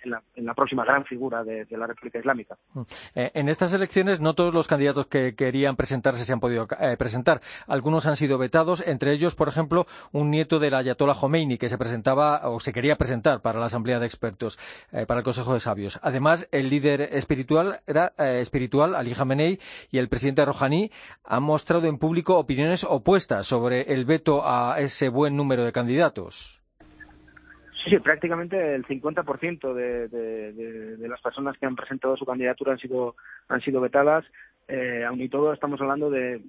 la, 0.46 0.54
próxima 0.54 0.86
gran 0.86 1.04
figura 1.04 1.44
de, 1.44 1.66
la 1.72 1.86
República 1.86 2.20
Islámica. 2.20 2.56
Mm. 2.74 2.82
Eh, 3.16 3.32
en 3.34 3.50
estas 3.50 3.74
elecciones 3.74 4.22
no 4.22 4.36
todos 4.36 4.54
los 4.54 4.68
candidatos 4.68 5.08
que 5.08 5.36
querían 5.36 5.76
presentarse 5.76 6.24
se 6.24 6.32
han 6.32 6.40
podido 6.40 6.66
eh, 6.80 6.96
presentar. 6.98 7.42
Algunos 7.68 8.06
han 8.06 8.16
sido 8.16 8.38
vetados, 8.38 8.82
entre 8.88 9.12
ellos, 9.12 9.36
por 9.36 9.50
ejemplo, 9.50 9.86
un 10.14 10.32
nieto 10.32 10.60
del 10.60 10.74
Ayatollah 10.74 11.16
Khomeini 11.16 11.58
que 11.58 11.68
se 11.68 11.78
presentaba 11.78 12.48
o 12.50 12.62
se 12.62 12.72
quería 12.72 12.96
presentar 12.96 13.42
para 13.42 13.60
la 13.60 13.66
asamblea 13.66 14.00
de 14.00 14.06
expertos, 14.06 14.58
para 14.92 15.20
el 15.20 15.24
Consejo 15.26 15.54
de 15.54 15.60
Sabios. 15.60 16.00
Además, 16.04 16.48
el 16.52 16.70
líder 16.70 17.02
espiritual 17.02 17.82
era 17.86 18.14
espiritual 18.18 18.96
Ali 18.96 19.14
Khamenei 19.14 19.60
y 19.92 19.98
el 19.98 20.08
presidente 20.08 20.46
Rouhani 20.46 20.90
han 21.26 21.44
mostrado 21.44 21.88
en 21.88 21.98
público 21.98 22.38
opiniones 22.38 22.86
opuestas 22.86 23.46
sobre 23.46 23.94
el 23.94 24.06
veto 24.06 24.46
a 24.46 24.69
ese 24.78 25.10
buen 25.10 25.36
número 25.36 25.66
de 25.66 25.72
candidatos. 25.72 26.60
Sí, 27.86 27.98
prácticamente 28.00 28.76
el 28.76 28.86
50% 28.86 29.74
de, 29.74 30.08
de, 30.10 31.08
las 31.08 31.22
personas 31.22 31.58
que 31.58 31.66
han 31.66 31.76
presentado 31.76 32.18
su 32.18 32.26
candidatura 32.26 32.74
han 32.74 32.80
sido, 32.80 33.16
han 33.48 33.62
sido 33.62 33.82
vetadas. 33.82 34.26
Eh, 34.68 35.04
aun 35.04 35.20
y 35.20 35.30
todo, 35.30 35.52
estamos 35.52 35.82
hablando 35.82 36.12
de, 36.12 36.44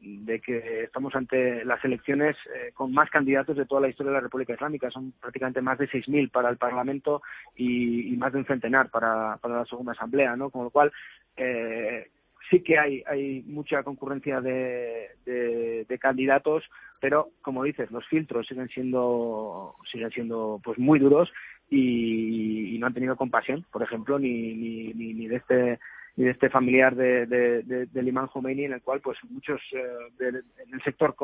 que 0.45 0.83
estamos 0.83 1.15
ante 1.15 1.65
las 1.65 1.83
elecciones 1.83 2.37
eh, 2.55 2.71
con 2.75 2.93
más 2.93 3.09
candidatos 3.09 3.57
de 3.57 3.65
toda 3.65 3.81
la 3.81 3.89
historia 3.89 4.11
de 4.11 4.17
la 4.19 4.23
República 4.23 4.53
Islámica. 4.53 4.91
Son 4.91 5.13
prácticamente 5.13 5.63
más 5.63 5.79
de 5.79 5.89
6.000 5.89 6.31
para 6.31 6.51
el 6.51 6.59
Parlamento 6.59 7.23
y, 7.57 8.15
más 8.19 8.33
de 8.33 8.41
un 8.41 8.45
centenar 8.45 8.91
para, 8.91 9.39
la 9.43 9.65
segunda 9.65 9.93
asamblea, 9.93 10.37
¿no? 10.37 10.51
Con 10.51 10.65
lo 10.65 10.71
cual, 10.71 10.93
eh, 11.37 12.11
sí 12.51 12.61
que 12.63 12.79
hay, 12.79 13.03
hay 13.07 13.43
mucha 13.47 13.83
concurrencia 13.83 14.43
de, 14.43 15.09
de, 15.25 15.99
candidatos, 15.99 16.65
pero 17.01 17.31
como 17.43 17.65
dices, 17.65 17.91
los 17.91 18.07
filtros 18.07 18.47
siguen 18.47 18.69
siendo, 18.69 19.75
siguen 19.91 20.11
siendo 20.11 20.61
pues 20.63 20.79
muy 20.79 20.99
duros 20.99 21.33
y, 21.71 22.77
no 22.79 22.87
han 22.87 22.95
tenido 22.95 23.17
compasión, 23.17 23.65
por 23.71 23.83
ejemplo, 23.83 24.19
ni, 24.19 24.55
ni, 24.55 24.95
ni, 24.95 25.27
de 25.27 25.37
este 25.37 25.79
ni 26.17 26.25
de 26.25 26.31
este 26.31 26.51
familiar 26.51 26.97
de, 26.97 27.27
de, 27.27 27.87
del 27.87 28.09
imán 28.09 28.27
Khomeini 28.27 28.65
en 28.65 28.73
el 28.73 28.83
cual 28.83 29.01
pues 29.01 29.19
muchos 29.29 29.61
eh, 29.73 29.83
del, 30.19 30.37
en 30.37 30.75
el 30.75 30.83
sector 30.83 31.15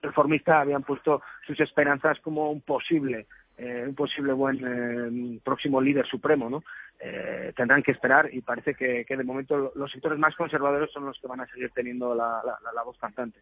reformista 0.00 0.60
habían 0.60 0.82
puesto 0.82 1.22
sus 1.46 1.58
esperanzas 1.60 2.18
como 2.20 2.50
un 2.50 2.60
posible 2.60 3.26
eh, 3.58 3.84
un 3.88 3.94
posible 3.94 4.34
buen 4.34 4.58
eh, 4.62 5.40
próximo 5.42 5.80
líder 5.80 6.06
supremo, 6.06 6.50
¿no? 6.50 6.62
Eh, 7.00 7.54
tendrán 7.56 7.82
que 7.82 7.92
esperar 7.92 8.28
y 8.32 8.42
parece 8.42 8.74
que, 8.74 9.04
de 9.08 9.24
momento 9.24 9.72
los 9.74 9.90
sectores 9.90 10.18
más 10.18 10.34
conservadores 10.36 10.90
son 10.92 11.06
los 11.06 11.18
que 11.18 11.26
van 11.26 11.40
a 11.40 11.46
seguir 11.46 11.70
teniendo 11.74 12.14
la, 12.14 12.42
voz 12.84 12.98
cantante. 12.98 13.40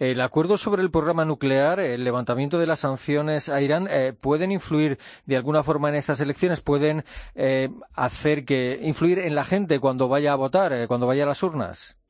El 0.00 0.20
acuerdo 0.20 0.56
sobre 0.58 0.82
el 0.82 0.90
programa 0.90 1.24
nuclear, 1.24 1.78
el 1.78 2.02
levantamiento 2.02 2.58
de 2.58 2.66
las 2.66 2.80
sanciones 2.80 3.48
a 3.48 3.60
Irán, 3.60 3.88
¿pueden 4.20 4.50
influir 4.50 4.98
de 5.26 5.36
alguna 5.36 5.62
forma 5.62 5.88
en 5.88 5.94
estas 5.94 6.20
elecciones? 6.20 6.60
¿Pueden 6.60 7.04
hacer 7.94 8.44
que 8.44 8.78
influir 8.82 9.20
en 9.20 9.34
la 9.34 9.44
gente 9.44 9.80
cuando 9.80 10.08
vaya 10.08 10.32
a 10.32 10.36
votar, 10.36 10.86
cuando 10.88 11.06
vaya 11.06 11.24
a 11.24 11.28
las 11.28 11.42
urnas? 11.42 12.01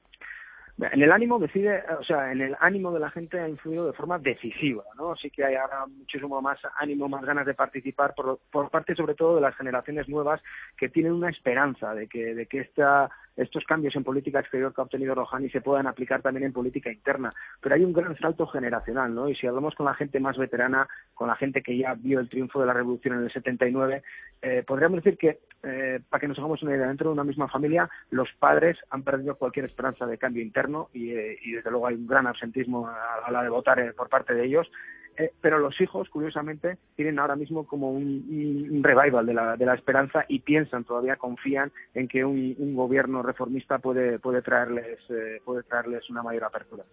En 0.79 1.03
el 1.03 1.13
ánimo 1.13 1.39
decide, 1.39 1.83
o 1.99 2.05
sea, 2.05 2.33
en 2.33 2.41
el 2.41 2.57
ánimo 2.61 2.93
de 2.93 3.01
la 3.01 3.11
gente 3.11 3.39
ha 3.39 3.49
influido 3.49 3.87
de 3.87 3.93
forma 3.93 4.19
decisiva, 4.19 4.85
¿no? 4.97 5.15
Sí 5.17 5.31
que 5.31 5.45
hay 5.45 5.55
ahora 5.55 5.87
muchísimo 5.87 6.41
más 6.41 6.59
ánimo, 6.77 7.09
más 7.09 7.25
ganas 7.25 7.47
de 7.47 7.55
participar 7.55 8.15
por, 8.15 8.41
por 8.51 8.71
parte 8.71 8.95
sobre 8.95 9.15
todo 9.15 9.37
de 9.37 9.43
las 9.43 9.57
generaciones 9.57 10.09
nuevas 10.09 10.41
que 10.77 10.89
tienen 10.89 11.13
una 11.13 11.31
esperanza 11.31 11.95
de 11.95 12.09
que, 12.09 12.35
de 12.35 12.47
que 12.47 12.61
esta 12.61 13.11
estos 13.37 13.65
cambios 13.65 13.97
en 13.97 14.05
política 14.05 14.41
exterior 14.41 14.75
que 14.75 14.81
ha 14.81 14.85
obtenido 14.85 15.15
Rouhani 15.15 15.49
se 15.51 15.61
puedan 15.61 15.87
aplicar 15.87 16.21
también 16.21 16.47
en 16.47 16.53
política 16.53 16.93
interna. 16.93 17.33
Pero 17.61 17.75
hay 17.75 17.85
un 17.85 17.93
gran 17.93 18.17
salto 18.19 18.47
generacional, 18.47 19.15
¿no? 19.15 19.29
Y 19.29 19.35
si 19.35 19.47
hablamos 19.47 19.75
con 19.75 19.87
la 19.87 19.95
gente 19.95 20.21
más 20.21 20.37
veterana, 20.37 20.87
con 21.15 21.29
la 21.29 21.37
gente 21.37 21.63
que 21.63 21.77
ya 21.77 21.95
vio 21.95 22.21
el 22.21 22.29
triunfo 22.29 22.61
de 22.61 22.67
la 22.67 22.75
revolución 22.75 23.17
en 23.17 23.25
el 23.25 23.33
79, 23.33 24.03
eh, 24.43 24.65
podríamos 24.67 25.03
decir 25.03 25.19
que, 25.19 25.41
eh, 25.63 25.72
para 26.01 26.21
que 26.21 26.29
nos 26.29 26.39
hagamos 26.39 26.63
una 26.63 26.75
idea, 26.77 26.89
dentro 26.89 27.09
de 27.09 27.15
una 27.15 27.25
misma 27.25 27.49
familia, 27.49 27.89
los 28.11 28.29
padres 28.39 28.79
han 28.91 29.03
perdido 29.03 29.37
cualquier 29.37 29.67
esperanza 29.67 30.07
de 30.07 30.19
cambio 30.19 30.43
interno 30.43 30.89
y, 30.93 31.11
eh, 31.11 31.39
desde 31.55 31.71
luego 31.71 31.87
hay 31.87 31.95
un 31.95 32.07
gran 32.07 32.27
absentismo 32.27 32.89
a 32.89 33.31
la 33.31 33.39
hora 33.39 33.43
de 33.43 33.49
votar 33.51 33.95
por 33.95 34.09
parte 34.09 34.35
de 34.35 34.45
ellos. 34.45 34.71
Eh, 35.17 35.31
pero 35.41 35.59
los 35.59 35.79
hijos, 35.81 36.09
curiosamente, 36.09 36.79
tienen 36.97 37.19
ahora 37.19 37.37
mismo 37.37 37.67
como 37.67 37.91
un, 37.91 38.81
revival 38.83 39.27
de 39.27 39.35
la, 39.35 39.57
de 39.57 39.67
la, 39.67 39.75
esperanza 39.75 40.25
y 40.29 40.41
piensan, 40.41 40.85
todavía 40.85 41.17
confían 41.17 41.71
en 41.95 42.09
que 42.09 42.25
un, 42.25 42.75
gobierno 42.75 43.23
reformista 43.23 43.79
puede, 43.79 44.19
puede, 44.19 44.41
traerles, 44.43 44.99
eh, 45.11 45.41
puede 45.45 45.63
traerles 45.65 46.09
una 46.09 46.23
mayor 46.23 46.45
apertura. 46.45 46.85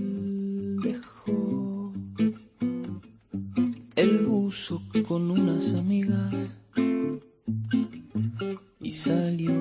dejó 0.84 1.91
el 3.95 4.19
buzo 4.28 4.84
con 5.08 5.32
unas 5.32 5.73
amigas 5.73 6.36
y 8.80 8.91
salió 8.91 9.52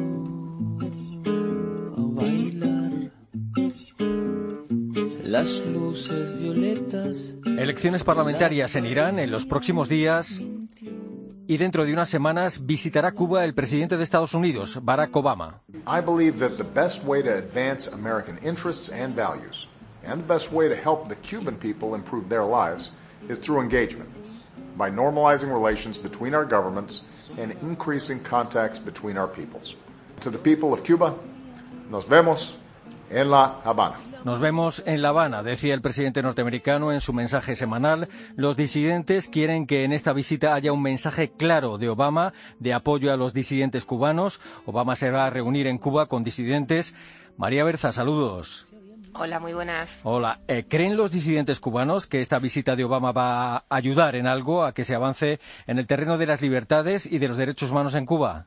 a 1.97 2.03
bailar 2.15 3.11
las 5.23 5.65
luces 5.73 6.39
violetas. 6.39 7.39
Elecciones 7.47 8.05
parlamentarias 8.05 8.77
en 8.77 8.85
Irán 8.85 9.19
en 9.19 9.31
los 9.31 9.47
próximos 9.47 9.89
días 9.89 10.43
y 11.53 11.59
dentro 11.59 11.85
de 11.85 11.93
unas 11.93 12.09
semanas 12.09 12.65
visitará 12.65 13.13
Cuba 13.13 13.45
el 13.45 13.53
presidente 13.53 13.99
de 13.99 14.05
Estados 14.05 14.33
Unidos, 14.33 14.79
Barack 14.83 15.15
Obama. 15.15 15.61
I 15.87 16.01
believe 16.01 16.39
that 16.39 16.57
the 16.57 16.65
best 16.65 17.05
way 17.05 17.23
to 17.23 17.29
advance 17.29 17.93
American 17.93 18.39
interests 18.39 18.89
and 18.89 19.15
values 19.15 19.69
and 20.03 20.23
the 20.23 20.27
best 20.27 20.51
way 20.51 20.71
to 20.71 20.75
help 20.75 21.11
the 21.11 21.17
Cuban 21.17 21.57
people 21.57 21.95
improve 21.95 22.31
their 22.31 22.43
lives 22.43 22.93
is 23.29 23.39
through 23.39 23.61
engagement 23.61 24.09
by 24.79 24.91
normalizing 24.91 25.53
relations 25.53 25.99
between 25.99 26.33
our 26.33 26.47
governments 26.47 27.03
and 27.37 27.53
increasing 27.61 28.19
contacts 28.19 28.79
between 28.79 29.19
our 29.19 29.29
peoples. 29.29 29.77
To 30.21 30.31
the 30.31 30.39
people 30.39 30.73
of 30.73 30.83
Cuba, 30.83 31.15
nos 31.91 32.07
vemos 32.07 32.57
en 33.11 33.29
La 33.29 33.61
Habana. 33.63 34.12
Nos 34.25 34.39
vemos 34.39 34.85
en 34.87 35.03
La 35.03 35.09
Habana, 35.09 35.43
decía 35.43 35.75
el 35.75 35.83
presidente 35.83 36.23
norteamericano 36.23 36.93
en 36.93 37.01
su 37.01 37.13
mensaje 37.13 37.57
semanal. 37.57 38.09
Los 38.37 38.57
disidentes 38.57 39.29
quieren 39.29 39.67
que 39.67 39.83
en 39.83 39.93
esta 39.93 40.13
visita 40.13 40.55
haya 40.55 40.73
un 40.73 40.81
mensaje 40.81 41.33
claro 41.33 41.77
de 41.77 41.89
Obama 41.89 42.33
de 42.61 42.73
apoyo 42.73 43.13
a 43.13 43.17
los 43.17 43.35
disidentes 43.35 43.85
cubanos. 43.85 44.41
Obama 44.65 44.95
se 44.95 45.11
va 45.11 45.27
a 45.27 45.31
reunir 45.31 45.67
en 45.67 45.79
Cuba 45.79 46.07
con 46.07 46.23
disidentes. 46.23 46.95
María 47.37 47.65
Berza, 47.65 47.91
saludos. 47.91 48.73
Hola, 49.15 49.41
muy 49.41 49.55
buenas. 49.55 49.99
Hola. 50.05 50.41
Eh, 50.47 50.67
¿Creen 50.69 50.97
los 50.97 51.11
disidentes 51.11 51.59
cubanos 51.59 52.07
que 52.07 52.21
esta 52.21 52.39
visita 52.39 52.77
de 52.77 52.85
Obama 52.85 53.11
va 53.11 53.57
a 53.57 53.65
ayudar 53.69 54.15
en 54.15 54.29
algo 54.29 54.65
a 54.65 54.73
que 54.73 54.85
se 54.85 54.95
avance 54.95 55.41
en 55.67 55.81
el 55.81 55.89
terreno 55.89 56.17
de 56.17 56.27
las 56.27 56.41
libertades 56.41 57.07
y 57.11 57.19
de 57.19 57.27
los 57.27 57.37
derechos 57.37 57.73
humanos 57.73 57.97
en 57.97 58.07
Cuba? 58.07 58.47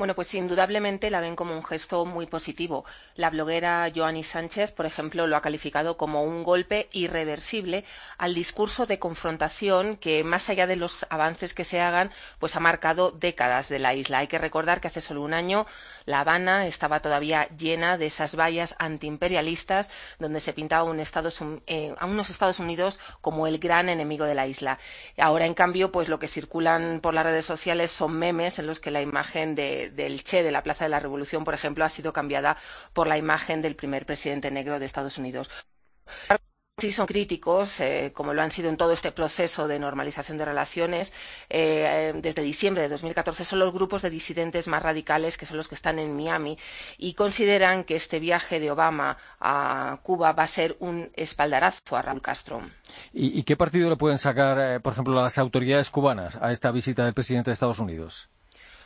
Bueno, 0.00 0.14
pues 0.14 0.32
indudablemente 0.32 1.10
la 1.10 1.20
ven 1.20 1.36
como 1.36 1.52
un 1.54 1.62
gesto 1.62 2.06
muy 2.06 2.24
positivo. 2.24 2.86
La 3.16 3.28
bloguera 3.28 3.92
Joanny 3.94 4.24
Sánchez, 4.24 4.72
por 4.72 4.86
ejemplo, 4.86 5.26
lo 5.26 5.36
ha 5.36 5.42
calificado 5.42 5.98
como 5.98 6.24
un 6.24 6.42
golpe 6.42 6.88
irreversible 6.92 7.84
al 8.16 8.32
discurso 8.32 8.86
de 8.86 8.98
confrontación 8.98 9.98
que, 9.98 10.24
más 10.24 10.48
allá 10.48 10.66
de 10.66 10.76
los 10.76 11.04
avances 11.10 11.52
que 11.52 11.66
se 11.66 11.82
hagan, 11.82 12.10
pues 12.38 12.56
ha 12.56 12.60
marcado 12.60 13.10
décadas 13.10 13.68
de 13.68 13.78
la 13.78 13.94
isla. 13.94 14.20
Hay 14.20 14.28
que 14.28 14.38
recordar 14.38 14.80
que 14.80 14.88
hace 14.88 15.02
solo 15.02 15.20
un 15.20 15.34
año 15.34 15.66
La 16.06 16.20
Habana 16.20 16.66
estaba 16.66 17.00
todavía 17.00 17.46
llena 17.58 17.98
de 17.98 18.06
esas 18.06 18.36
vallas 18.36 18.76
antiimperialistas 18.78 19.90
donde 20.18 20.40
se 20.40 20.54
pintaba 20.54 20.84
un 20.84 20.98
Estados, 20.98 21.42
eh, 21.66 21.94
a 21.98 22.06
unos 22.06 22.30
Estados 22.30 22.58
Unidos 22.58 22.98
como 23.20 23.46
el 23.46 23.58
gran 23.58 23.90
enemigo 23.90 24.24
de 24.24 24.34
la 24.34 24.46
isla. 24.46 24.78
Ahora, 25.18 25.44
en 25.44 25.52
cambio, 25.52 25.92
pues 25.92 26.08
lo 26.08 26.18
que 26.18 26.26
circulan 26.26 27.00
por 27.02 27.12
las 27.12 27.26
redes 27.26 27.44
sociales 27.44 27.90
son 27.90 28.14
memes 28.14 28.58
en 28.58 28.66
los 28.66 28.80
que 28.80 28.90
la 28.90 29.02
imagen 29.02 29.54
de 29.54 29.89
del 29.90 30.24
Che 30.24 30.42
de 30.42 30.52
la 30.52 30.62
Plaza 30.62 30.84
de 30.84 30.90
la 30.90 31.00
Revolución, 31.00 31.44
por 31.44 31.54
ejemplo, 31.54 31.84
ha 31.84 31.90
sido 31.90 32.12
cambiada 32.12 32.56
por 32.92 33.06
la 33.06 33.18
imagen 33.18 33.62
del 33.62 33.76
primer 33.76 34.06
presidente 34.06 34.50
negro 34.50 34.78
de 34.78 34.86
Estados 34.86 35.18
Unidos. 35.18 35.50
Sí 36.80 36.92
son 36.92 37.06
críticos, 37.06 37.78
eh, 37.80 38.10
como 38.14 38.32
lo 38.32 38.40
han 38.40 38.50
sido 38.50 38.70
en 38.70 38.78
todo 38.78 38.92
este 38.92 39.12
proceso 39.12 39.68
de 39.68 39.78
normalización 39.78 40.38
de 40.38 40.46
relaciones. 40.46 41.12
Eh, 41.50 42.14
desde 42.16 42.40
diciembre 42.40 42.82
de 42.82 42.88
2014 42.88 43.44
son 43.44 43.58
los 43.58 43.74
grupos 43.74 44.00
de 44.00 44.08
disidentes 44.08 44.66
más 44.66 44.82
radicales, 44.82 45.36
que 45.36 45.44
son 45.44 45.58
los 45.58 45.68
que 45.68 45.74
están 45.74 45.98
en 45.98 46.16
Miami, 46.16 46.58
y 46.96 47.12
consideran 47.12 47.84
que 47.84 47.96
este 47.96 48.18
viaje 48.18 48.60
de 48.60 48.70
Obama 48.70 49.18
a 49.40 50.00
Cuba 50.02 50.32
va 50.32 50.44
a 50.44 50.48
ser 50.48 50.76
un 50.78 51.10
espaldarazo 51.16 51.96
a 51.96 52.02
Raúl 52.02 52.22
Castro. 52.22 52.62
¿Y, 53.12 53.42
qué 53.42 53.56
partido 53.56 53.90
le 53.90 53.96
pueden 53.96 54.16
sacar, 54.16 54.58
eh, 54.58 54.80
por 54.80 54.94
ejemplo, 54.94 55.14
las 55.14 55.36
autoridades 55.36 55.90
cubanas 55.90 56.38
a 56.40 56.50
esta 56.50 56.70
visita 56.70 57.04
del 57.04 57.12
presidente 57.12 57.50
de 57.50 57.54
Estados 57.54 57.78
Unidos? 57.78 58.30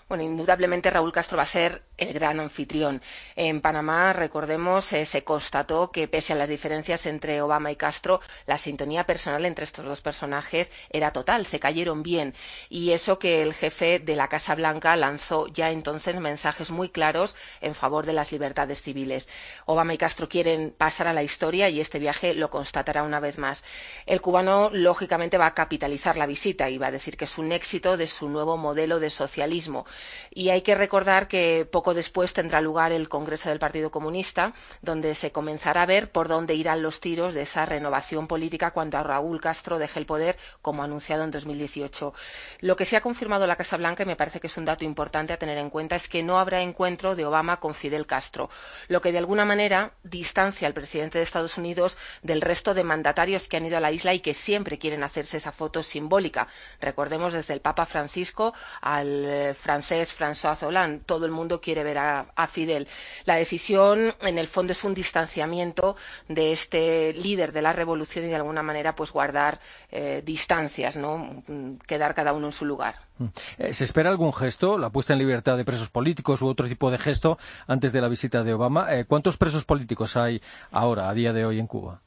Bueno, 0.06 0.22
indudablemente 0.22 0.90
Raúl 0.90 1.12
Castro 1.12 1.38
va 1.38 1.44
a 1.44 1.46
ser 1.46 1.82
el 1.96 2.12
gran 2.12 2.38
anfitrión. 2.38 3.00
En 3.36 3.62
Panamá, 3.62 4.12
recordemos, 4.12 4.92
eh, 4.92 5.06
se 5.06 5.24
constató 5.24 5.90
que 5.92 6.08
pese 6.08 6.34
a 6.34 6.36
las 6.36 6.50
diferencias 6.50 7.06
entre 7.06 7.40
Obama 7.40 7.70
y 7.70 7.76
Castro, 7.76 8.20
la 8.46 8.58
sintonía 8.58 9.06
personal 9.06 9.46
entre 9.46 9.64
estos 9.64 9.86
dos 9.86 10.02
personajes 10.02 10.70
era 10.90 11.12
total, 11.12 11.46
se 11.46 11.58
cayeron 11.58 12.02
bien. 12.02 12.34
Y 12.68 12.90
eso 12.90 13.18
que 13.18 13.42
el 13.42 13.54
jefe 13.54 13.98
de 13.98 14.14
la 14.14 14.28
Casa 14.28 14.54
Blanca 14.54 14.94
lanzó 14.96 15.46
ya 15.48 15.70
entonces 15.70 16.20
mensajes 16.20 16.70
muy 16.70 16.90
claros 16.90 17.34
en 17.62 17.74
favor 17.74 18.04
de 18.04 18.12
las 18.12 18.30
libertades 18.30 18.82
civiles. 18.82 19.28
Obama 19.64 19.94
y 19.94 19.98
Castro 19.98 20.28
quieren 20.28 20.74
pasar 20.76 21.06
a 21.06 21.14
la 21.14 21.22
historia 21.22 21.70
y 21.70 21.80
este 21.80 21.98
viaje 21.98 22.34
lo 22.34 22.50
constatará 22.50 23.04
una 23.04 23.20
vez 23.20 23.38
más. 23.38 23.64
El 24.04 24.20
cubano, 24.20 24.68
lógicamente, 24.70 25.38
va 25.38 25.46
a 25.46 25.54
capitalizar 25.54 26.18
la 26.18 26.26
visita 26.26 26.68
y 26.68 26.76
va 26.76 26.88
a 26.88 26.90
decir 26.92 27.16
que 27.16 27.24
es 27.24 27.38
un 27.38 27.52
éxito 27.52 27.96
de 27.96 28.06
su 28.06 28.28
nuevo 28.28 28.58
modelo 28.58 29.00
de 29.00 29.08
socialismo. 29.08 29.86
Y 30.30 30.50
hay 30.50 30.62
que 30.62 30.74
recordar 30.74 31.28
que 31.28 31.68
poco 31.70 31.94
después 31.94 32.32
tendrá 32.32 32.60
lugar 32.60 32.92
el 32.92 33.08
Congreso 33.08 33.48
del 33.48 33.58
Partido 33.58 33.90
Comunista, 33.90 34.52
donde 34.82 35.14
se 35.14 35.32
comenzará 35.32 35.82
a 35.82 35.86
ver 35.86 36.10
por 36.10 36.28
dónde 36.28 36.54
irán 36.54 36.82
los 36.82 37.00
tiros 37.00 37.34
de 37.34 37.42
esa 37.42 37.66
renovación 37.66 38.26
política 38.26 38.72
cuando 38.72 39.02
Raúl 39.02 39.40
Castro 39.40 39.78
deje 39.78 39.98
el 39.98 40.06
poder, 40.06 40.36
como 40.62 40.82
anunciado 40.82 41.24
en 41.24 41.30
2018. 41.30 42.14
Lo 42.60 42.76
que 42.76 42.84
se 42.84 42.96
ha 42.96 43.00
confirmado 43.00 43.46
la 43.46 43.56
Casa 43.56 43.76
Blanca, 43.76 44.02
y 44.02 44.06
me 44.06 44.16
parece 44.16 44.40
que 44.40 44.46
es 44.46 44.56
un 44.56 44.64
dato 44.64 44.84
importante 44.84 45.32
a 45.32 45.38
tener 45.38 45.58
en 45.58 45.70
cuenta, 45.70 45.96
es 45.96 46.08
que 46.08 46.22
no 46.22 46.38
habrá 46.38 46.62
encuentro 46.62 47.14
de 47.14 47.26
Obama 47.26 47.60
con 47.60 47.74
Fidel 47.74 48.06
Castro, 48.06 48.50
lo 48.88 49.00
que 49.00 49.12
de 49.12 49.18
alguna 49.18 49.44
manera 49.44 49.92
distancia 50.02 50.66
al 50.66 50.74
presidente 50.74 51.18
de 51.18 51.24
Estados 51.24 51.58
Unidos 51.58 51.98
del 52.22 52.40
resto 52.40 52.74
de 52.74 52.84
mandatarios 52.84 53.48
que 53.48 53.56
han 53.56 53.66
ido 53.66 53.76
a 53.76 53.80
la 53.80 53.92
isla 53.92 54.14
y 54.14 54.20
que 54.20 54.34
siempre 54.34 54.78
quieren 54.78 55.02
hacerse 55.02 55.36
esa 55.36 55.52
foto 55.52 55.82
simbólica. 55.82 56.48
Recordemos 56.80 57.32
desde 57.32 57.54
el 57.54 57.60
Papa 57.60 57.86
Francisco 57.86 58.54
al 58.80 59.24
eh, 59.26 59.54
francés 59.84 60.12
François 60.12 60.62
Hollande. 60.62 61.02
Todo 61.04 61.26
el 61.26 61.32
mundo 61.32 61.60
quiere 61.60 61.84
ver 61.84 61.98
a, 61.98 62.46
Fidel. 62.48 62.88
La 63.24 63.36
decisión, 63.36 64.14
en 64.22 64.38
el 64.38 64.46
fondo, 64.46 64.72
es 64.72 64.84
un 64.84 64.94
distanciamiento 64.94 65.96
de 66.28 66.52
este 66.52 67.12
líder 67.12 67.52
de 67.52 67.62
la 67.62 67.72
revolución 67.72 68.24
y, 68.24 68.28
de 68.28 68.36
alguna 68.36 68.62
manera, 68.62 68.94
pues 68.94 69.12
guardar 69.12 69.60
eh, 69.90 70.22
distancias, 70.24 70.96
¿no? 70.96 71.42
Quedar 71.86 72.14
cada 72.14 72.32
uno 72.32 72.46
en 72.46 72.52
su 72.52 72.64
lugar. 72.64 72.96
Mm. 73.18 73.24
Eh, 73.58 73.74
¿Se 73.74 73.84
espera 73.84 74.10
algún 74.10 74.32
gesto, 74.32 74.78
la 74.78 74.90
puesta 74.90 75.12
en 75.12 75.18
libertad 75.18 75.56
de 75.56 75.64
presos 75.64 75.90
políticos 75.90 76.42
u 76.42 76.48
otro 76.48 76.68
tipo 76.68 76.90
de 76.90 76.98
gesto 76.98 77.38
antes 77.66 77.92
de 77.92 78.00
la 78.00 78.08
visita 78.08 78.42
de 78.42 78.54
Obama? 78.54 78.86
Eh, 78.94 79.04
¿Cuántos 79.04 79.36
presos 79.36 79.64
políticos 79.64 80.16
hay 80.16 80.40
ahora, 80.70 81.08
a 81.08 81.14
día 81.14 81.32
de 81.32 81.44
hoy, 81.44 81.58
en 81.58 81.66
Cuba? 81.66 82.00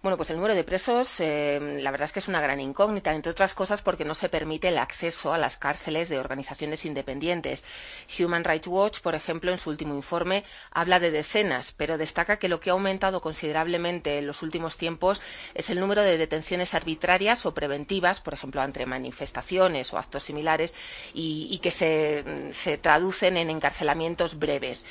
Bueno, 0.00 0.16
pues 0.16 0.30
el 0.30 0.36
número 0.36 0.54
de 0.54 0.62
presos, 0.62 1.18
eh, 1.18 1.78
la 1.82 1.90
verdad 1.90 2.04
es 2.06 2.12
que 2.12 2.20
es 2.20 2.28
una 2.28 2.40
gran 2.40 2.60
incógnita, 2.60 3.12
entre 3.14 3.32
otras 3.32 3.52
cosas 3.54 3.82
porque 3.82 4.04
no 4.04 4.14
se 4.14 4.28
permite 4.28 4.68
el 4.68 4.78
acceso 4.78 5.32
a 5.32 5.38
las 5.38 5.56
cárceles 5.56 6.08
de 6.08 6.20
organizaciones 6.20 6.84
independientes. 6.84 7.64
Human 8.18 8.44
Rights 8.44 8.68
Watch, 8.68 9.00
por 9.00 9.16
ejemplo, 9.16 9.50
en 9.50 9.58
su 9.58 9.70
último 9.70 9.94
informe 9.96 10.44
habla 10.70 11.00
de 11.00 11.10
decenas, 11.10 11.74
pero 11.76 11.98
destaca 11.98 12.38
que 12.38 12.48
lo 12.48 12.60
que 12.60 12.70
ha 12.70 12.74
aumentado 12.74 13.20
considerablemente 13.20 14.18
en 14.18 14.28
los 14.28 14.42
últimos 14.42 14.76
tiempos 14.76 15.20
es 15.54 15.68
el 15.68 15.80
número 15.80 16.02
de 16.04 16.16
detenciones 16.16 16.74
arbitrarias 16.74 17.44
o 17.44 17.52
preventivas, 17.52 18.20
por 18.20 18.34
ejemplo, 18.34 18.62
entre 18.62 18.86
manifestaciones 18.86 19.92
o 19.92 19.98
actos 19.98 20.22
similares, 20.22 20.74
y, 21.12 21.58
que 21.58 21.72
se, 21.72 22.52
se 22.52 22.78
traducen 22.78 23.36
en 23.36 23.50
encarcelamientos 23.50 24.38
breves. 24.38 24.84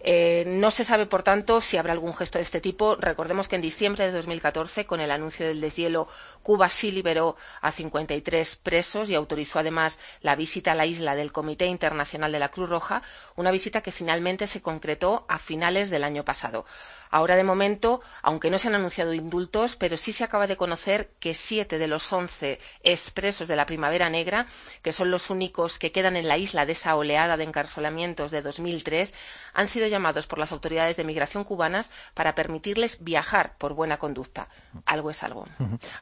Eh, 0.00 0.44
no 0.46 0.70
se 0.70 0.84
sabe, 0.84 1.06
por 1.06 1.22
tanto, 1.22 1.60
si 1.60 1.76
habrá 1.76 1.92
algún 1.92 2.14
gesto 2.14 2.38
de 2.38 2.44
este 2.44 2.60
tipo. 2.60 2.96
Recordemos 2.96 3.48
que 3.48 3.56
en 3.56 3.62
diciembre 3.62 4.04
de 4.06 4.12
2014, 4.12 4.86
con 4.86 5.00
el 5.00 5.10
anuncio 5.10 5.46
del 5.46 5.60
deshielo, 5.60 6.08
Cuba 6.42 6.68
sí 6.68 6.92
liberó 6.92 7.36
a 7.60 7.72
53 7.72 8.56
presos 8.56 9.10
y 9.10 9.14
autorizó 9.14 9.58
además 9.58 9.98
la 10.20 10.36
visita 10.36 10.72
a 10.72 10.74
la 10.76 10.86
isla 10.86 11.14
del 11.16 11.32
Comité 11.32 11.66
Internacional 11.66 12.30
de 12.32 12.38
la 12.38 12.50
Cruz 12.50 12.68
Roja, 12.70 13.02
una 13.36 13.50
visita 13.50 13.80
que 13.82 13.92
finalmente 13.92 14.46
se 14.46 14.62
concretó 14.62 15.24
a 15.28 15.38
finales 15.38 15.90
del 15.90 16.04
año 16.04 16.24
pasado. 16.24 16.64
Ahora, 17.10 17.36
de 17.36 17.44
momento, 17.44 18.00
aunque 18.22 18.50
no 18.50 18.58
se 18.58 18.68
han 18.68 18.74
anunciado 18.74 19.14
indultos, 19.14 19.76
pero 19.76 19.96
sí 19.96 20.12
se 20.12 20.24
acaba 20.24 20.46
de 20.46 20.56
conocer 20.56 21.10
que 21.20 21.34
siete 21.34 21.78
de 21.78 21.88
los 21.88 22.12
once 22.12 22.60
expresos 22.82 23.48
de 23.48 23.56
la 23.56 23.66
Primavera 23.66 24.10
Negra, 24.10 24.46
que 24.82 24.92
son 24.92 25.10
los 25.10 25.30
únicos 25.30 25.78
que 25.78 25.92
quedan 25.92 26.16
en 26.16 26.28
la 26.28 26.38
isla 26.38 26.66
de 26.66 26.72
esa 26.72 26.96
oleada 26.96 27.36
de 27.36 27.44
encarcelamientos 27.44 28.30
de 28.30 28.42
2003, 28.42 29.14
han 29.54 29.68
sido 29.68 29.86
llamados 29.86 30.26
por 30.26 30.38
las 30.38 30.52
autoridades 30.52 30.96
de 30.96 31.04
migración 31.04 31.44
cubanas 31.44 31.90
para 32.14 32.34
permitirles 32.34 33.02
viajar 33.02 33.56
por 33.58 33.74
buena 33.74 33.98
conducta. 33.98 34.48
Algo 34.86 35.10
es 35.10 35.22
algo. 35.22 35.46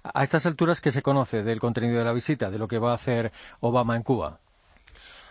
A 0.03 0.23
estas 0.23 0.47
alturas, 0.47 0.81
¿qué 0.81 0.91
se 0.91 1.03
conoce 1.03 1.43
del 1.43 1.61
contenido 1.61 1.99
de 1.99 2.05
la 2.05 2.13
visita, 2.13 2.51
de 2.51 2.59
lo 2.59 2.69
que 2.69 2.79
va 2.79 2.93
a 2.93 2.95
hacer 2.95 3.33
Obama 3.61 3.97
en 3.97 4.03
Cuba? 4.03 4.41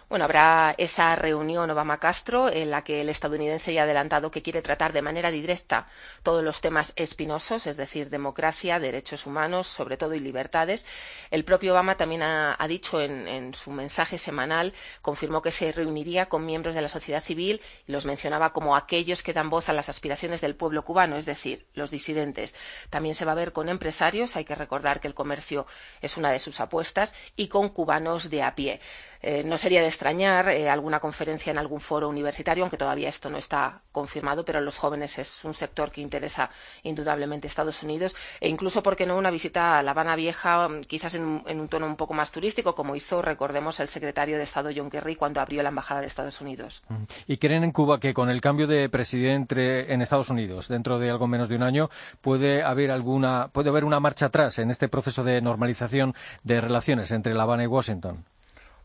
Bueno, 0.07 0.25
habrá 0.25 0.75
esa 0.77 1.15
reunión 1.15 1.71
Obama-Castro 1.71 2.49
en 2.51 2.69
la 2.69 2.83
que 2.83 3.01
el 3.01 3.09
estadounidense 3.09 3.73
ya 3.73 3.81
ha 3.81 3.83
adelantado 3.85 4.29
que 4.29 4.43
quiere 4.43 4.61
tratar 4.61 4.93
de 4.93 5.01
manera 5.01 5.31
directa 5.31 5.87
todos 6.21 6.43
los 6.43 6.61
temas 6.61 6.93
espinosos, 6.95 7.65
es 7.65 7.75
decir, 7.75 8.11
democracia, 8.11 8.79
derechos 8.79 9.25
humanos, 9.25 9.65
sobre 9.65 9.97
todo 9.97 10.13
y 10.13 10.19
libertades. 10.19 10.85
El 11.31 11.43
propio 11.43 11.71
Obama 11.71 11.97
también 11.97 12.21
ha, 12.21 12.55
dicho 12.67 13.01
en, 13.01 13.27
en, 13.27 13.55
su 13.55 13.71
mensaje 13.71 14.19
semanal, 14.19 14.73
confirmó 15.01 15.41
que 15.41 15.49
se 15.49 15.71
reuniría 15.71 16.27
con 16.27 16.45
miembros 16.45 16.75
de 16.75 16.83
la 16.83 16.89
sociedad 16.89 17.23
civil 17.23 17.59
y 17.87 17.91
los 17.91 18.05
mencionaba 18.05 18.53
como 18.53 18.75
aquellos 18.75 19.23
que 19.23 19.33
dan 19.33 19.49
voz 19.49 19.69
a 19.69 19.73
las 19.73 19.89
aspiraciones 19.89 20.39
del 20.39 20.55
pueblo 20.55 20.83
cubano, 20.83 21.17
es 21.17 21.25
decir, 21.25 21.65
los 21.73 21.89
disidentes. 21.89 22.53
También 22.91 23.15
se 23.15 23.25
va 23.25 23.31
a 23.31 23.35
ver 23.35 23.53
con 23.53 23.69
empresarios, 23.69 24.35
hay 24.35 24.45
que 24.45 24.53
recordar 24.53 25.01
que 25.01 25.07
el 25.07 25.15
comercio 25.15 25.65
es 25.99 26.15
una 26.15 26.31
de 26.31 26.39
sus 26.39 26.59
apuestas, 26.59 27.15
y 27.35 27.47
con 27.47 27.69
cubanos 27.69 28.29
de 28.29 28.43
a 28.43 28.53
pie. 28.53 28.79
Eh, 29.21 29.43
no 29.43 29.57
sería 29.57 29.81
de 29.81 29.94
extrañar 29.95 30.49
eh, 30.49 30.69
alguna 30.69 30.99
conferencia 30.99 31.51
en 31.51 31.57
algún 31.57 31.79
foro 31.79 32.09
universitario, 32.09 32.63
aunque 32.63 32.77
todavía 32.77 33.07
esto 33.07 33.29
no 33.29 33.37
está 33.37 33.81
confirmado, 33.91 34.43
pero 34.43 34.59
los 34.59 34.77
jóvenes 34.77 35.17
es 35.17 35.43
un 35.45 35.53
sector 35.53 35.89
que 35.89 36.01
interesa 36.01 36.49
indudablemente 36.83 37.47
Estados 37.47 37.81
Unidos, 37.81 38.13
e 38.41 38.49
incluso, 38.49 38.83
¿por 38.83 38.95
qué 38.95 39.05
no?, 39.05 39.17
una 39.17 39.31
visita 39.31 39.79
a 39.79 39.83
La 39.83 39.91
Habana 39.91 40.15
Vieja, 40.15 40.69
quizás 40.87 41.15
en, 41.15 41.41
en 41.47 41.59
un 41.61 41.69
tono 41.69 41.85
un 41.85 41.95
poco 41.95 42.13
más 42.13 42.31
turístico, 42.31 42.75
como 42.75 42.95
hizo, 42.95 43.21
recordemos, 43.21 43.79
el 43.79 43.87
secretario 43.87 44.37
de 44.37 44.43
Estado 44.43 44.69
John 44.75 44.89
Kerry 44.89 45.15
cuando 45.15 45.39
abrió 45.39 45.63
la 45.63 45.69
Embajada 45.69 46.01
de 46.01 46.07
Estados 46.07 46.41
Unidos. 46.41 46.83
¿Y 47.25 47.37
creen 47.37 47.63
en 47.63 47.71
Cuba 47.71 47.99
que 47.99 48.13
con 48.13 48.29
el 48.29 48.41
cambio 48.41 48.67
de 48.67 48.89
presidente 48.89 49.93
en 49.93 50.01
Estados 50.01 50.29
Unidos, 50.29 50.67
dentro 50.67 50.99
de 50.99 51.09
algo 51.09 51.27
menos 51.27 51.47
de 51.47 51.55
un 51.55 51.63
año, 51.63 51.89
puede 52.21 52.63
haber 52.63 52.91
alguna, 52.91 53.47
puede 53.47 53.69
haber 53.69 53.85
una 53.85 53.99
marcha 53.99 54.27
atrás 54.27 54.59
en 54.59 54.71
este 54.71 54.89
proceso 54.89 55.23
de 55.23 55.41
normalización 55.41 56.13
de 56.43 56.59
relaciones 56.59 57.11
entre 57.11 57.33
La 57.33 57.43
Habana 57.43 57.63
y 57.63 57.67
Washington? 57.67 58.25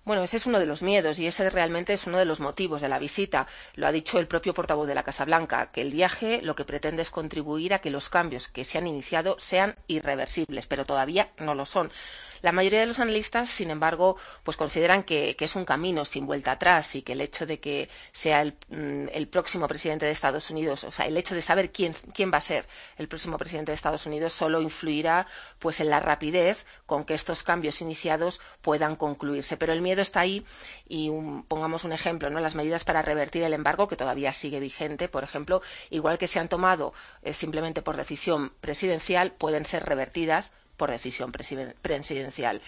Bueno, 0.04 0.22
ese 0.24 0.36
es 0.38 0.46
uno 0.46 0.58
de 0.58 0.66
los 0.66 0.82
miedos 0.82 1.18
y 1.18 1.26
ese 1.26 1.48
realmente 1.50 1.92
es 1.92 2.06
uno 2.06 2.18
de 2.18 2.24
los 2.24 2.40
motivos 2.40 2.80
de 2.82 2.88
la 2.88 2.98
visita. 2.98 3.46
Lo 3.74 3.86
ha 3.86 3.92
dicho 3.92 4.18
el 4.18 4.26
propio 4.28 4.54
portavoz 4.54 4.86
de 4.88 4.94
la 4.94 5.02
Casa 5.04 5.24
Blanca, 5.24 5.70
que 5.72 5.82
el 5.82 5.90
viaje 5.92 6.40
lo 6.42 6.54
que 6.56 6.64
pretende 6.64 7.02
es 7.02 7.10
contribuir 7.10 7.72
a 7.74 7.78
que 7.80 7.90
los 7.90 8.08
cambios 8.08 8.48
que 8.48 8.64
se 8.64 8.78
han 8.78 8.86
iniciado 8.86 9.36
sean 9.38 9.76
irreversibles, 9.86 10.66
pero 10.66 10.84
todavía 10.86 11.30
no 11.38 11.54
lo 11.54 11.64
son. 11.66 11.92
La 12.42 12.52
mayoría 12.52 12.80
de 12.80 12.86
los 12.86 12.98
analistas, 12.98 13.50
sin 13.50 13.70
embargo, 13.70 14.16
pues 14.44 14.56
consideran 14.56 15.02
que, 15.02 15.36
es 15.38 15.56
un 15.56 15.64
camino 15.64 16.04
sin 16.04 16.26
vuelta 16.26 16.52
atrás 16.52 16.94
y 16.94 17.02
que 17.02 17.12
el 17.12 17.20
hecho 17.20 17.46
de 17.46 17.60
que 17.60 17.88
sea 18.12 18.42
el, 18.42 18.56
mm, 18.68 19.08
el, 19.12 19.28
próximo 19.28 19.66
presidente 19.68 20.06
de 20.06 20.12
Estados 20.12 20.50
Unidos, 20.50 20.84
o 20.84 20.92
sea, 20.92 21.06
el 21.06 21.16
hecho 21.16 21.34
de 21.34 21.42
saber 21.42 21.72
quién, 21.72 21.94
quién 22.14 22.30
va 22.32 22.38
a 22.38 22.40
ser 22.40 22.66
el 22.98 23.08
próximo 23.08 23.38
presidente 23.38 23.72
de 23.72 23.76
Estados 23.76 24.06
Unidos 24.06 24.32
solo 24.32 24.60
influirá 24.60 25.26
pues 25.58 25.80
en 25.80 25.90
la 25.90 26.00
rapidez 26.00 26.66
con 26.86 27.04
que 27.04 27.14
estos 27.14 27.42
cambios 27.42 27.80
iniciados 27.80 28.40
puedan 28.62 28.96
concluirse. 28.96 29.56
Pero 29.56 29.72
el 29.72 29.82
miedo 29.82 30.02
está 30.02 30.20
ahí 30.20 30.44
y 30.88 31.10
pongamos 31.48 31.84
un 31.84 31.92
ejemplo, 31.92 32.30
¿no? 32.30 32.40
Las 32.40 32.54
medidas 32.54 32.84
para 32.84 33.02
revertir 33.02 33.42
el 33.42 33.52
embargo, 33.54 33.88
que 33.88 33.96
todavía 33.96 34.32
sigue 34.32 34.60
vigente, 34.60 35.08
por 35.08 35.24
ejemplo, 35.24 35.62
igual 35.90 36.18
que 36.18 36.26
se 36.26 36.38
han 36.38 36.48
tomado 36.48 36.92
eh, 37.22 37.32
simplemente 37.32 37.82
por 37.82 37.96
decisión 37.96 38.52
presidencial, 38.60 39.32
pueden 39.32 39.64
ser 39.66 39.84
revertidas 39.84 40.52
por 40.80 40.90
decisión 40.90 41.30
presidencial. 41.30 42.62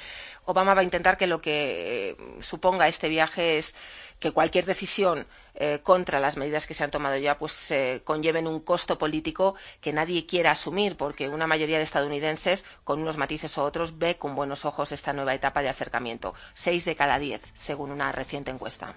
Obama 0.44 0.74
va 0.74 0.82
a 0.82 0.84
intentar 0.90 1.16
que 1.16 1.26
lo 1.26 1.40
que 1.40 2.10
eh, 2.10 2.16
suponga 2.42 2.86
este 2.86 3.08
viaje 3.08 3.56
es 3.56 3.74
que 4.20 4.32
cualquier 4.32 4.66
decisión 4.66 5.26
eh, 5.54 5.80
contra 5.82 6.20
las 6.20 6.36
medidas 6.36 6.66
que 6.66 6.74
se 6.74 6.84
han 6.84 6.90
tomado 6.90 7.16
ya 7.16 7.38
pues 7.38 7.70
eh, 7.70 8.02
conlleven 8.04 8.46
un 8.46 8.60
costo 8.60 8.98
político 8.98 9.54
que 9.80 9.94
nadie 9.94 10.26
quiera 10.26 10.50
asumir 10.50 10.98
porque 10.98 11.30
una 11.30 11.46
mayoría 11.46 11.78
de 11.78 11.84
estadounidenses 11.84 12.66
con 12.84 13.00
unos 13.00 13.16
matices 13.16 13.56
u 13.56 13.62
otros 13.62 13.96
ve 13.98 14.18
con 14.18 14.34
buenos 14.34 14.66
ojos 14.66 14.92
esta 14.92 15.14
nueva 15.14 15.32
etapa 15.32 15.62
de 15.62 15.70
acercamiento 15.70 16.34
seis 16.52 16.84
de 16.84 16.94
cada 16.96 17.18
diez 17.18 17.40
según 17.54 17.90
una 17.90 18.12
reciente 18.12 18.50
encuesta. 18.50 18.94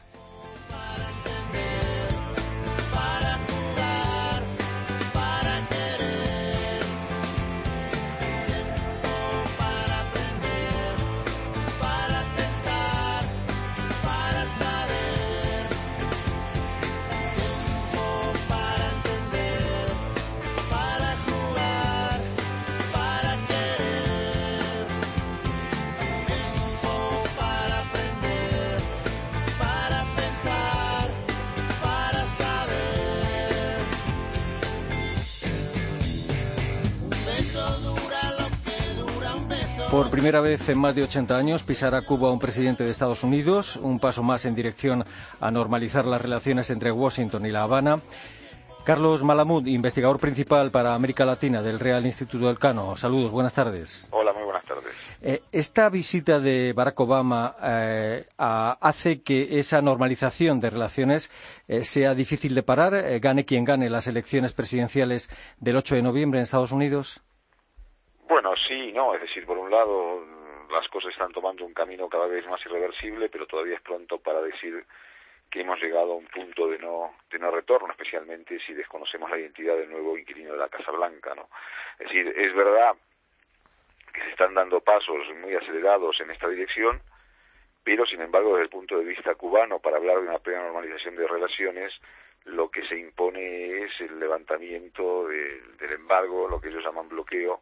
Por 39.96 40.10
primera 40.10 40.42
vez 40.42 40.68
en 40.68 40.78
más 40.78 40.94
de 40.94 41.04
80 41.04 41.38
años 41.38 41.64
pisará 41.64 42.02
Cuba 42.02 42.30
un 42.30 42.38
presidente 42.38 42.84
de 42.84 42.92
Estados 42.92 43.24
Unidos, 43.24 43.78
un 43.78 44.02
paso 44.02 44.24
más 44.24 44.44
en 44.44 44.54
dirección 44.54 45.06
a 45.40 45.52
normalizar 45.52 46.06
las 46.06 46.22
relaciones 46.22 46.70
entre 46.70 46.92
Washington 46.92 47.46
y 47.46 47.52
La 47.52 47.62
Habana. 47.62 48.02
Carlos 48.84 49.24
Malamud, 49.24 49.66
investigador 49.66 50.20
principal 50.20 50.70
para 50.70 50.96
América 50.96 51.24
Latina 51.24 51.62
del 51.62 51.80
Real 51.80 52.06
Instituto 52.06 52.48
del 52.48 52.60
Cano. 52.60 52.98
Saludos, 52.98 53.32
buenas 53.32 53.54
tardes. 53.54 54.10
Hola, 54.12 54.34
muy 54.34 54.44
buenas 54.44 54.66
tardes. 54.66 54.92
Eh, 55.22 55.44
esta 55.54 55.88
visita 55.88 56.42
de 56.42 56.74
Barack 56.74 57.00
Obama 57.00 57.56
eh, 57.64 58.28
hace 58.38 59.22
que 59.22 59.60
esa 59.60 59.82
normalización 59.82 60.60
de 60.60 60.72
relaciones 60.72 61.32
eh, 61.70 61.86
sea 61.86 62.14
difícil 62.14 62.54
de 62.54 62.64
parar, 62.64 63.18
gane 63.22 63.46
quien 63.46 63.64
gane 63.64 63.90
las 63.90 64.08
elecciones 64.08 64.52
presidenciales 64.52 65.30
del 65.62 65.78
8 65.78 65.96
de 65.96 66.02
noviembre 66.02 66.40
en 66.40 66.44
Estados 66.44 66.74
Unidos. 66.74 67.22
Bueno, 68.28 68.54
sí, 68.68 68.92
no, 68.92 69.14
es 69.14 69.22
decir, 69.22 69.46
por 69.46 69.58
un 69.58 69.70
lado 69.70 70.26
las 70.72 70.88
cosas 70.90 71.12
están 71.12 71.32
tomando 71.32 71.64
un 71.64 71.74
camino 71.74 72.10
cada 72.10 72.26
vez 72.26 72.46
más 72.48 72.64
irreversible, 72.66 73.30
pero 73.30 73.46
todavía 73.46 73.76
es 73.76 73.82
pronto 73.82 74.18
para 74.18 74.42
decir 74.42 74.84
que 75.52 75.62
hemos 75.62 75.80
llegado 75.80 76.14
a 76.14 76.16
un 76.16 76.26
punto 76.26 76.68
de 76.68 76.80
no, 76.80 77.14
de 77.30 77.38
no 77.38 77.52
retorno, 77.52 77.92
especialmente 77.92 78.60
si 78.66 78.74
desconocemos 78.74 79.30
la 79.30 79.38
identidad 79.38 79.78
del 79.78 79.92
nuevo 79.92 80.18
inquilino 80.18 80.54
de 80.54 80.58
la 80.58 80.70
Casa 80.70 80.92
Blanca, 80.92 81.36
¿no? 81.36 81.50
Es 82.00 82.08
decir, 82.08 82.34
es 82.36 82.54
verdad 82.56 82.96
que 84.12 84.22
se 84.22 84.32
están 84.32 84.56
dando 84.56 84.82
pasos 84.82 85.22
muy 85.40 85.54
acelerados 85.54 86.20
en 86.20 86.32
esta 86.32 86.50
dirección, 86.50 87.02
pero 87.84 88.08
sin 88.08 88.22
embargo 88.22 88.54
desde 88.54 88.64
el 88.64 88.70
punto 88.70 88.98
de 88.98 89.06
vista 89.06 89.36
cubano, 89.36 89.80
para 89.80 89.98
hablar 89.98 90.18
de 90.18 90.28
una 90.28 90.40
plena 90.40 90.64
normalización 90.64 91.16
de 91.16 91.28
relaciones, 91.28 91.94
lo 92.46 92.70
que 92.70 92.86
se 92.88 92.98
impone 92.98 93.84
es 93.84 94.02
el 94.02 94.20
levantamiento 94.20 95.28
del 95.28 95.92
embargo, 95.94 96.48
lo 96.48 96.60
que 96.60 96.70
ellos 96.70 96.84
llaman 96.84 97.08
bloqueo, 97.08 97.62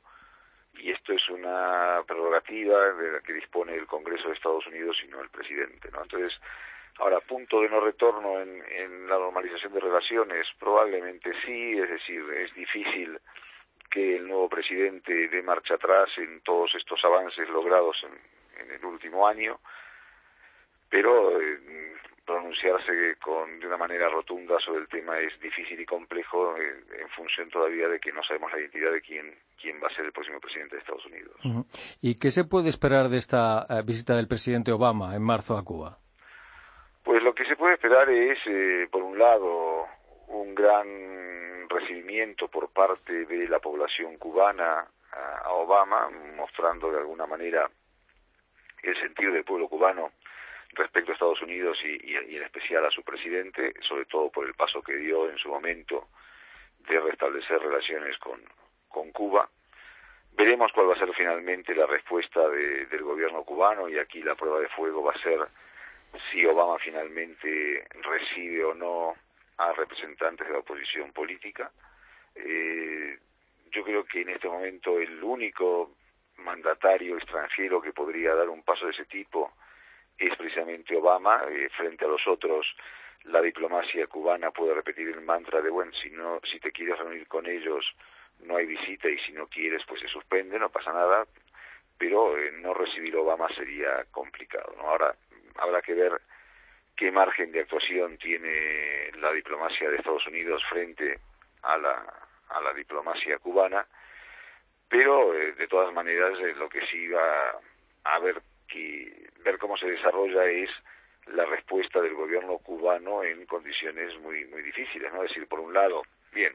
y 0.76 0.92
esto 0.92 1.14
es 1.14 1.30
una 1.30 2.02
prerrogativa 2.08 2.94
de 2.94 3.12
la 3.14 3.20
que 3.22 3.34
dispone 3.34 3.76
el 3.76 3.88
Congreso 3.88 4.28
de 4.28 4.36
Estados 4.36 4.66
Unidos 4.68 4.98
y 5.04 5.08
no 5.08 5.22
el 5.22 5.30
presidente, 5.30 5.90
¿no? 5.92 6.02
Entonces, 6.04 6.34
ahora, 6.98 7.20
punto 7.22 7.62
de 7.62 7.70
no 7.70 7.80
retorno 7.80 8.42
en, 8.42 8.64
en 8.70 9.08
la 9.08 9.18
normalización 9.18 9.74
de 9.74 9.80
relaciones, 9.80 10.48
probablemente 10.60 11.32
sí, 11.46 11.78
es 11.78 11.90
decir, 11.90 12.24
es 12.34 12.54
difícil 12.54 13.20
que 13.90 14.16
el 14.16 14.28
nuevo 14.28 14.50
presidente 14.50 15.28
dé 15.30 15.44
marcha 15.44 15.76
atrás 15.76 16.10
en 16.18 16.42
todos 16.42 16.74
estos 16.76 17.04
avances 17.06 17.48
logrados 17.50 17.96
en, 18.04 18.64
en 18.64 18.72
el 18.72 18.86
último 18.86 19.28
año, 19.28 19.60
pero 20.90 21.40
eh, 21.40 21.94
pronunciarse 22.26 23.16
con, 23.22 23.60
de 23.60 23.68
una 23.68 23.78
manera 23.78 24.10
rotunda 24.10 24.58
sobre 24.60 24.82
el 24.82 24.88
tema 24.88 25.20
es 25.20 25.38
difícil 25.40 25.80
y 25.80 25.86
complejo 25.86 26.58
eh, 26.58 26.84
en, 27.02 27.10
función 27.10 27.50
todavía 27.50 27.88
de 27.88 28.00
que 28.00 28.12
no 28.12 28.24
sabemos 28.24 28.52
la 28.52 28.60
identidad 28.60 28.92
de 28.92 29.02
quién, 29.02 29.36
quién 29.62 29.82
va 29.84 29.88
a 29.88 29.96
ser 29.96 30.06
el 30.06 30.12
próximo 30.12 30.40
presidente 30.40 30.76
de 30.76 30.82
Estados 30.82 31.06
Unidos. 31.06 31.36
¿Y 32.02 32.16
qué 32.16 32.32
se 32.32 32.46
puede 32.46 32.70
esperar 32.70 33.10
de 33.10 33.18
esta 33.18 33.66
eh, 33.70 33.82
visita 33.86 34.16
del 34.16 34.28
presidente 34.28 34.72
Obama 34.72 35.16
en 35.16 35.22
marzo 35.22 35.58
a 35.58 35.64
Cuba? 35.64 35.98
Pues 37.04 37.22
lo 37.22 37.34
que 37.34 37.46
se 37.46 37.56
puede 37.56 37.74
esperar 37.74 38.10
es, 38.10 38.40
eh, 38.46 38.88
por 38.90 39.04
un 39.04 39.20
lado, 39.20 39.86
un 40.28 40.56
gran 40.56 41.68
recibimiento 41.70 42.48
por 42.48 42.70
parte 42.70 43.26
de 43.26 43.48
la 43.48 43.60
población 43.60 44.18
cubana 44.18 44.88
a 45.12 45.52
Obama, 45.52 46.10
mostrando 46.36 46.92
de 46.92 46.98
alguna 46.98 47.28
manera 47.28 47.70
el 48.82 49.00
sentido 49.00 49.32
del 49.32 49.44
pueblo 49.44 49.68
cubano 49.68 50.12
respecto 50.76 51.12
a 51.12 51.14
Estados 51.14 51.42
Unidos 51.42 51.78
y, 51.84 52.16
en 52.16 52.44
especial 52.44 52.86
a 52.86 52.92
su 52.92 53.04
presidente, 53.04 53.74
sobre 53.82 54.06
todo 54.06 54.30
por 54.30 54.46
el 54.46 54.54
paso 54.54 54.82
que 54.82 54.96
dio 54.96 55.30
en 55.30 55.38
su 55.38 55.50
momento 55.50 56.10
de 56.88 57.00
restablecer 57.00 57.60
relaciones 57.60 58.18
con, 58.18 58.42
Cuba. 59.12 59.48
Veremos 60.34 60.72
cuál 60.72 60.90
va 60.90 60.94
a 60.94 61.00
ser 61.00 61.14
finalmente 61.14 61.76
la 61.76 61.86
respuesta 61.86 62.48
del 62.50 63.04
gobierno 63.04 63.44
cubano 63.44 63.88
y 63.90 64.00
aquí 64.00 64.24
la 64.24 64.36
prueba 64.36 64.60
de 64.60 64.70
fuego 64.70 65.04
va 65.04 65.12
a 65.14 65.22
ser 65.22 65.40
si 66.32 66.46
Obama 66.46 66.78
finalmente 66.80 67.86
recibe 68.02 68.64
o 68.64 68.74
no 68.74 69.16
a 69.58 69.74
representantes 69.74 70.48
de 70.48 70.54
la 70.54 70.60
oposición 70.60 71.12
política. 71.12 71.72
Eh, 72.36 73.18
yo 73.72 73.84
creo 73.84 74.04
que 74.06 74.22
en 74.22 74.30
este 74.30 74.48
momento 74.48 75.00
el 75.00 75.24
único 75.24 75.92
mandatario 76.38 77.18
extranjero 77.18 77.82
que 77.82 77.94
podría 77.94 78.36
dar 78.36 78.50
un 78.50 78.64
paso 78.64 78.86
de 78.86 78.92
ese 78.92 79.06
tipo 79.06 79.54
es 80.17 80.36
precisamente 80.38 80.95
Obama, 80.95 81.43
eh, 81.49 81.69
frente 81.76 82.06
a 82.06 82.08
los 82.08 82.26
otros 82.28 82.65
la 83.26 83.41
diplomacia 83.41 84.08
cubana 84.08 84.52
puede 84.52 84.73
repetir 84.73 85.08
el 85.08 85.21
mantra 85.21 85.62
de, 85.62 85.69
bueno, 85.69 85.91
si, 85.93 86.10
no, 86.10 86.41
si 86.43 86.60
te 86.60 86.71
quieres 86.71 86.99
reunir 86.99 87.28
con 87.28 87.45
ellos 87.45 87.86
no 88.41 88.58
hay 88.58 88.65
visita 88.65 89.08
y 89.08 89.17
si 89.19 89.32
no 89.32 89.47
quieres 89.47 89.82
pues 89.88 90.02
se 90.02 90.08
suspende, 90.08 90.60
no 90.60 90.69
pasa 90.69 90.91
nada, 90.91 91.26
pero 91.97 92.38
eh, 92.38 92.52
no 92.52 92.73
recibir 92.73 93.15
Obama 93.15 93.47
sería 93.56 94.04
complicado. 94.12 94.73
¿no? 94.78 94.89
Ahora 94.89 95.15
habrá 95.56 95.82
que 95.82 95.93
ver 95.93 96.19
qué 96.95 97.12
margen 97.12 97.52
de 97.52 97.62
actuación 97.62 98.17
tiene 98.17 99.12
la 99.19 99.32
diplomacia 99.32 99.89
de 99.89 99.97
Estados 99.97 100.28
Unidos 100.28 100.62
frente 100.69 101.19
a 101.62 101.78
la, 101.78 102.04
a 102.49 102.62
la 102.62 102.73
diplomacia 102.73 103.39
cubana, 103.39 103.86
pero 104.89 105.34
eh, 105.34 105.54
de 105.54 105.67
todas 105.67 105.93
maneras 105.93 106.38
lo 106.58 106.67
que 106.67 106.86
sí 106.88 107.08
va 107.08 107.52
a 108.04 108.15
haber 108.15 108.41
que 108.67 109.30
ver 109.43 109.58
cómo 109.58 109.78
se 109.78 109.88
desarrolla 109.88 110.45
es 110.45 110.69
la 111.28 111.45
respuesta 111.45 112.02
del 112.02 112.13
gobierno 112.13 112.58
cubano 112.58 113.23
en 113.23 113.45
condiciones 113.45 114.17
muy 114.19 114.45
muy 114.45 114.62
difíciles, 114.62 115.12
¿no? 115.13 115.23
Es 115.23 115.30
decir, 115.30 115.47
por 115.47 115.60
un 115.60 115.73
lado, 115.73 116.04
bien, 116.34 116.54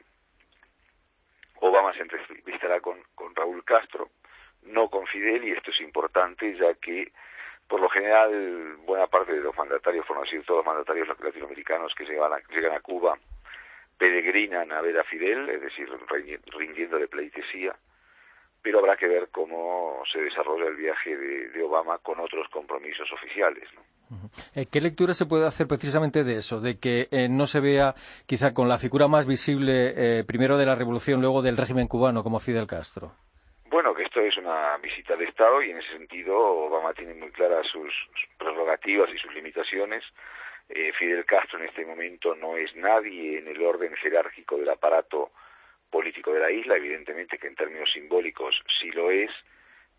Obama 1.61 1.93
se 1.95 2.03
entrevistará 2.03 2.81
con, 2.81 3.03
con 3.15 3.35
Raúl 3.35 3.65
Castro, 3.65 4.11
no 4.63 4.89
con 4.89 5.07
Fidel, 5.07 5.45
y 5.45 5.53
esto 5.53 5.71
es 5.71 5.81
importante 5.81 6.55
ya 6.57 6.75
que 6.75 7.13
por 7.67 7.81
lo 7.81 7.89
general 7.89 8.77
buena 8.87 9.07
parte 9.07 9.33
de 9.33 9.41
los 9.41 9.57
mandatarios, 9.57 10.07
por 10.07 10.17
no 10.17 10.23
decir 10.23 10.43
todos 10.45 10.59
los 10.59 10.67
mandatarios 10.67 11.09
latinoamericanos 11.09 11.95
que 11.95 12.05
llegan 12.05 12.33
a, 12.33 12.39
llegan 12.49 12.75
a 12.75 12.81
Cuba, 12.81 13.19
peregrinan 13.99 14.73
a 14.73 14.81
ver 14.81 14.99
a 14.99 15.05
Fidel, 15.05 15.51
es 15.51 15.61
decir, 15.61 15.89
rindiendo 16.47 16.99
de 16.99 17.09
pleitesía 17.09 17.75
pero 18.63 18.81
habrá 18.81 18.97
que 18.97 19.07
ver 19.07 19.29
cómo 19.31 20.03
se 20.13 20.21
desarrolla 20.21 20.67
el 20.67 20.77
viaje 20.77 21.17
de, 21.17 21.63
Obama 21.63 21.99
con 21.99 22.19
otros 22.19 22.49
compromisos 22.49 23.11
oficiales. 23.13 23.69
Eh, 24.55 24.65
¿Qué 24.73 24.81
lectura 24.81 25.13
se 25.13 25.27
puede 25.27 25.47
hacer 25.47 25.67
precisamente 25.67 26.25
de 26.25 26.39
eso? 26.39 26.61
De 26.61 26.79
que 26.79 27.09
eh, 27.11 27.29
no 27.29 27.45
se 27.45 27.61
vea 27.61 27.95
quizá 28.27 28.55
con 28.55 28.69
la 28.69 28.79
figura 28.79 29.07
más 29.07 29.27
visible 29.27 29.93
eh, 29.97 30.25
primero 30.25 30.57
de 30.57 30.65
la 30.65 30.75
revolución, 30.75 31.21
luego 31.21 31.43
del 31.43 31.59
régimen 31.59 31.89
cubano 31.89 32.23
como 32.23 32.39
Fidel 32.39 32.67
Castro. 32.67 33.13
Bueno, 33.71 33.95
que 33.95 34.05
esto 34.05 34.21
es 34.21 34.37
una 34.39 34.79
visita 34.79 35.15
de 35.15 35.27
Estado 35.27 35.63
y 35.63 35.71
en 35.71 35.79
ese 35.79 35.93
sentido 35.93 36.39
Obama 36.39 36.95
tiene 36.95 37.13
muy 37.15 37.31
claras 37.31 37.67
sus 37.67 37.93
prerrogativas 38.39 39.11
y 39.15 39.19
sus 39.19 39.35
limitaciones. 39.35 40.05
Fidel 40.99 41.25
Castro 41.25 41.59
en 41.59 41.67
este 41.67 41.85
momento 41.87 42.35
no 42.35 42.57
es 42.57 42.75
nadie 42.77 43.39
en 43.39 43.49
el 43.49 43.63
orden 43.63 43.95
jerárquico 43.97 44.59
del 44.59 44.69
aparato 44.69 45.31
político 45.91 46.33
de 46.33 46.41
la 46.41 46.51
isla, 46.51 46.77
evidentemente 46.77 47.39
que 47.39 47.49
en 47.49 47.55
términos 47.55 47.91
simbólicos 47.93 48.63
sí 48.81 48.91
lo 48.91 49.11
es, 49.11 49.31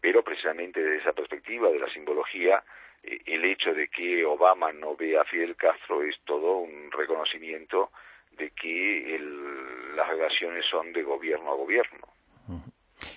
pero 0.01 0.23
precisamente 0.23 0.81
desde 0.81 1.01
esa 1.01 1.13
perspectiva 1.13 1.69
de 1.69 1.79
la 1.79 1.89
simbología 1.89 2.63
eh, 3.03 3.19
el 3.25 3.45
hecho 3.45 3.73
de 3.73 3.87
que 3.87 4.25
Obama 4.25 4.71
no 4.71 4.95
vea 4.95 5.21
a 5.21 5.25
Fidel 5.25 5.55
Castro 5.55 6.03
es 6.03 6.15
todo 6.25 6.57
un 6.57 6.91
reconocimiento 6.91 7.91
de 8.31 8.51
que 8.51 9.15
el, 9.15 9.95
las 9.95 10.07
relaciones 10.07 10.65
son 10.65 10.93
de 10.93 11.03
gobierno 11.03 11.51
a 11.51 11.55
gobierno. 11.55 12.07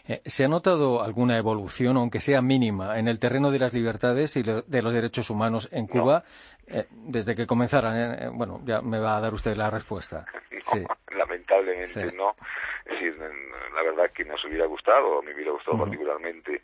Eh, 0.07 0.21
¿Se 0.25 0.45
ha 0.45 0.49
notado 0.49 1.03
alguna 1.03 1.39
evolución, 1.39 1.97
aunque 1.97 2.21
sea 2.21 2.41
mínima, 2.41 2.99
en 2.99 3.09
el 3.09 3.19
terreno 3.19 3.51
de 3.51 3.59
las 3.59 3.75
libertades 3.75 4.37
y 4.37 4.43
de 4.43 4.83
los 4.83 4.93
derechos 4.93 5.31
humanos 5.31 5.69
en 5.73 5.87
Cuba 5.87 6.25
eh, 6.67 6.87
desde 6.91 7.35
que 7.35 7.47
comenzaran? 7.47 7.97
Eh, 7.97 8.31
bueno, 8.33 8.61
ya 8.65 8.81
me 8.81 8.99
va 8.99 9.17
a 9.17 9.21
dar 9.21 9.35
usted 9.35 9.57
la 9.57 9.71
respuesta. 9.71 10.25
sí. 10.61 10.85
Lamentablemente 11.17 12.13
no. 12.13 12.35
Es 12.85 12.93
decir, 12.93 13.17
la 13.75 13.83
verdad 13.83 14.11
que 14.13 14.25
nos 14.25 14.43
hubiera 14.45 14.67
gustado, 14.67 15.23
me 15.23 15.35
hubiera 15.35 15.53
gustado 15.53 15.79
particularmente 15.79 16.63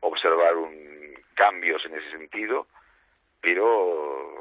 observar 0.00 0.56
un, 0.56 1.14
cambios 1.34 1.84
en 1.86 1.94
ese 1.94 2.10
sentido, 2.10 2.66
pero 3.40 4.32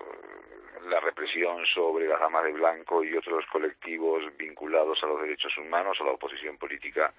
la 0.89 0.99
represión 0.99 1.65
sobre 1.73 2.07
las 2.07 2.19
damas 2.19 2.43
de 2.43 2.53
blanco 2.53 3.03
y 3.03 3.15
otros 3.15 3.45
colectivos 3.51 4.23
vinculados 4.37 4.99
a 5.03 5.07
los 5.07 5.21
derechos 5.21 5.55
humanos, 5.57 5.97
a 5.99 6.03
la 6.03 6.11
oposición 6.11 6.57
política, 6.57 7.13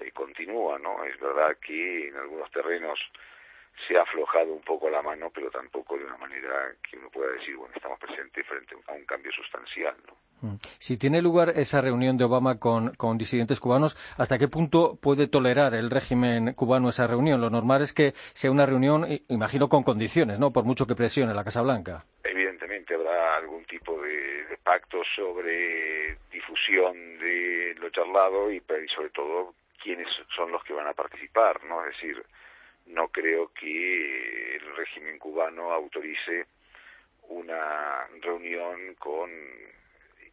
eh, 0.00 0.10
continúa, 0.12 0.78
¿no? 0.78 1.04
Es 1.04 1.18
verdad 1.20 1.56
que 1.64 2.08
en 2.08 2.16
algunos 2.16 2.50
terrenos 2.50 2.98
se 3.86 3.96
ha 3.96 4.02
aflojado 4.02 4.52
un 4.52 4.62
poco 4.62 4.90
la 4.90 5.02
mano, 5.02 5.30
pero 5.32 5.50
tampoco 5.50 5.96
de 5.96 6.04
una 6.04 6.16
manera 6.16 6.74
que 6.82 6.96
uno 6.96 7.10
pueda 7.10 7.32
decir, 7.32 7.56
bueno, 7.56 7.72
estamos 7.76 7.98
presentes 7.98 8.46
frente 8.46 8.74
a 8.86 8.92
un 8.92 9.04
cambio 9.04 9.30
sustancial, 9.32 9.94
¿no? 10.06 10.14
Mm. 10.40 10.56
Si 10.78 10.96
tiene 10.96 11.20
lugar 11.20 11.50
esa 11.56 11.80
reunión 11.80 12.16
de 12.16 12.24
Obama 12.24 12.58
con, 12.58 12.94
con, 12.94 13.18
disidentes 13.18 13.58
cubanos, 13.60 13.96
¿hasta 14.16 14.38
qué 14.38 14.46
punto 14.46 14.96
puede 15.00 15.26
tolerar 15.26 15.74
el 15.74 15.90
régimen 15.90 16.54
cubano 16.54 16.88
esa 16.88 17.06
reunión? 17.06 17.40
Lo 17.40 17.50
normal 17.50 17.82
es 17.82 17.92
que 17.92 18.12
sea 18.34 18.50
una 18.50 18.66
reunión, 18.66 19.04
imagino, 19.28 19.68
con 19.68 19.82
condiciones, 19.82 20.38
¿no? 20.38 20.52
Por 20.52 20.64
mucho 20.64 20.86
que 20.86 20.94
presione 20.94 21.34
la 21.34 21.44
Casa 21.44 21.62
Blanca. 21.62 22.04
Evidentemente 22.22 22.94
habrá 22.94 23.36
algún 23.36 23.64
tipo 23.64 24.00
de, 24.00 24.44
de 24.44 24.56
pacto 24.58 25.02
sobre 25.16 26.16
difusión 26.30 27.18
de 27.18 27.74
lo 27.80 27.90
charlado 27.90 28.52
y, 28.52 28.58
y 28.58 28.88
sobre 28.94 29.10
todo 29.10 29.54
quiénes 29.82 30.08
son 30.34 30.52
los 30.52 30.62
que 30.64 30.72
van 30.72 30.86
a 30.86 30.94
participar, 30.94 31.62
¿no? 31.64 31.84
Es 31.84 31.94
decir, 31.94 32.24
no 32.86 33.08
creo 33.08 33.52
que 33.52 34.56
el 34.56 34.76
régimen 34.76 35.18
cubano 35.18 35.72
autorice 35.72 36.46
una 37.28 38.06
reunión 38.20 38.94
con 38.94 39.30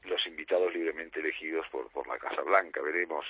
los 0.03 0.25
invitados 0.27 0.73
libremente 0.73 1.19
elegidos 1.19 1.67
por, 1.69 1.89
por 1.91 2.07
la 2.07 2.17
Casa 2.17 2.41
Blanca. 2.41 2.81
Veremos 2.81 3.25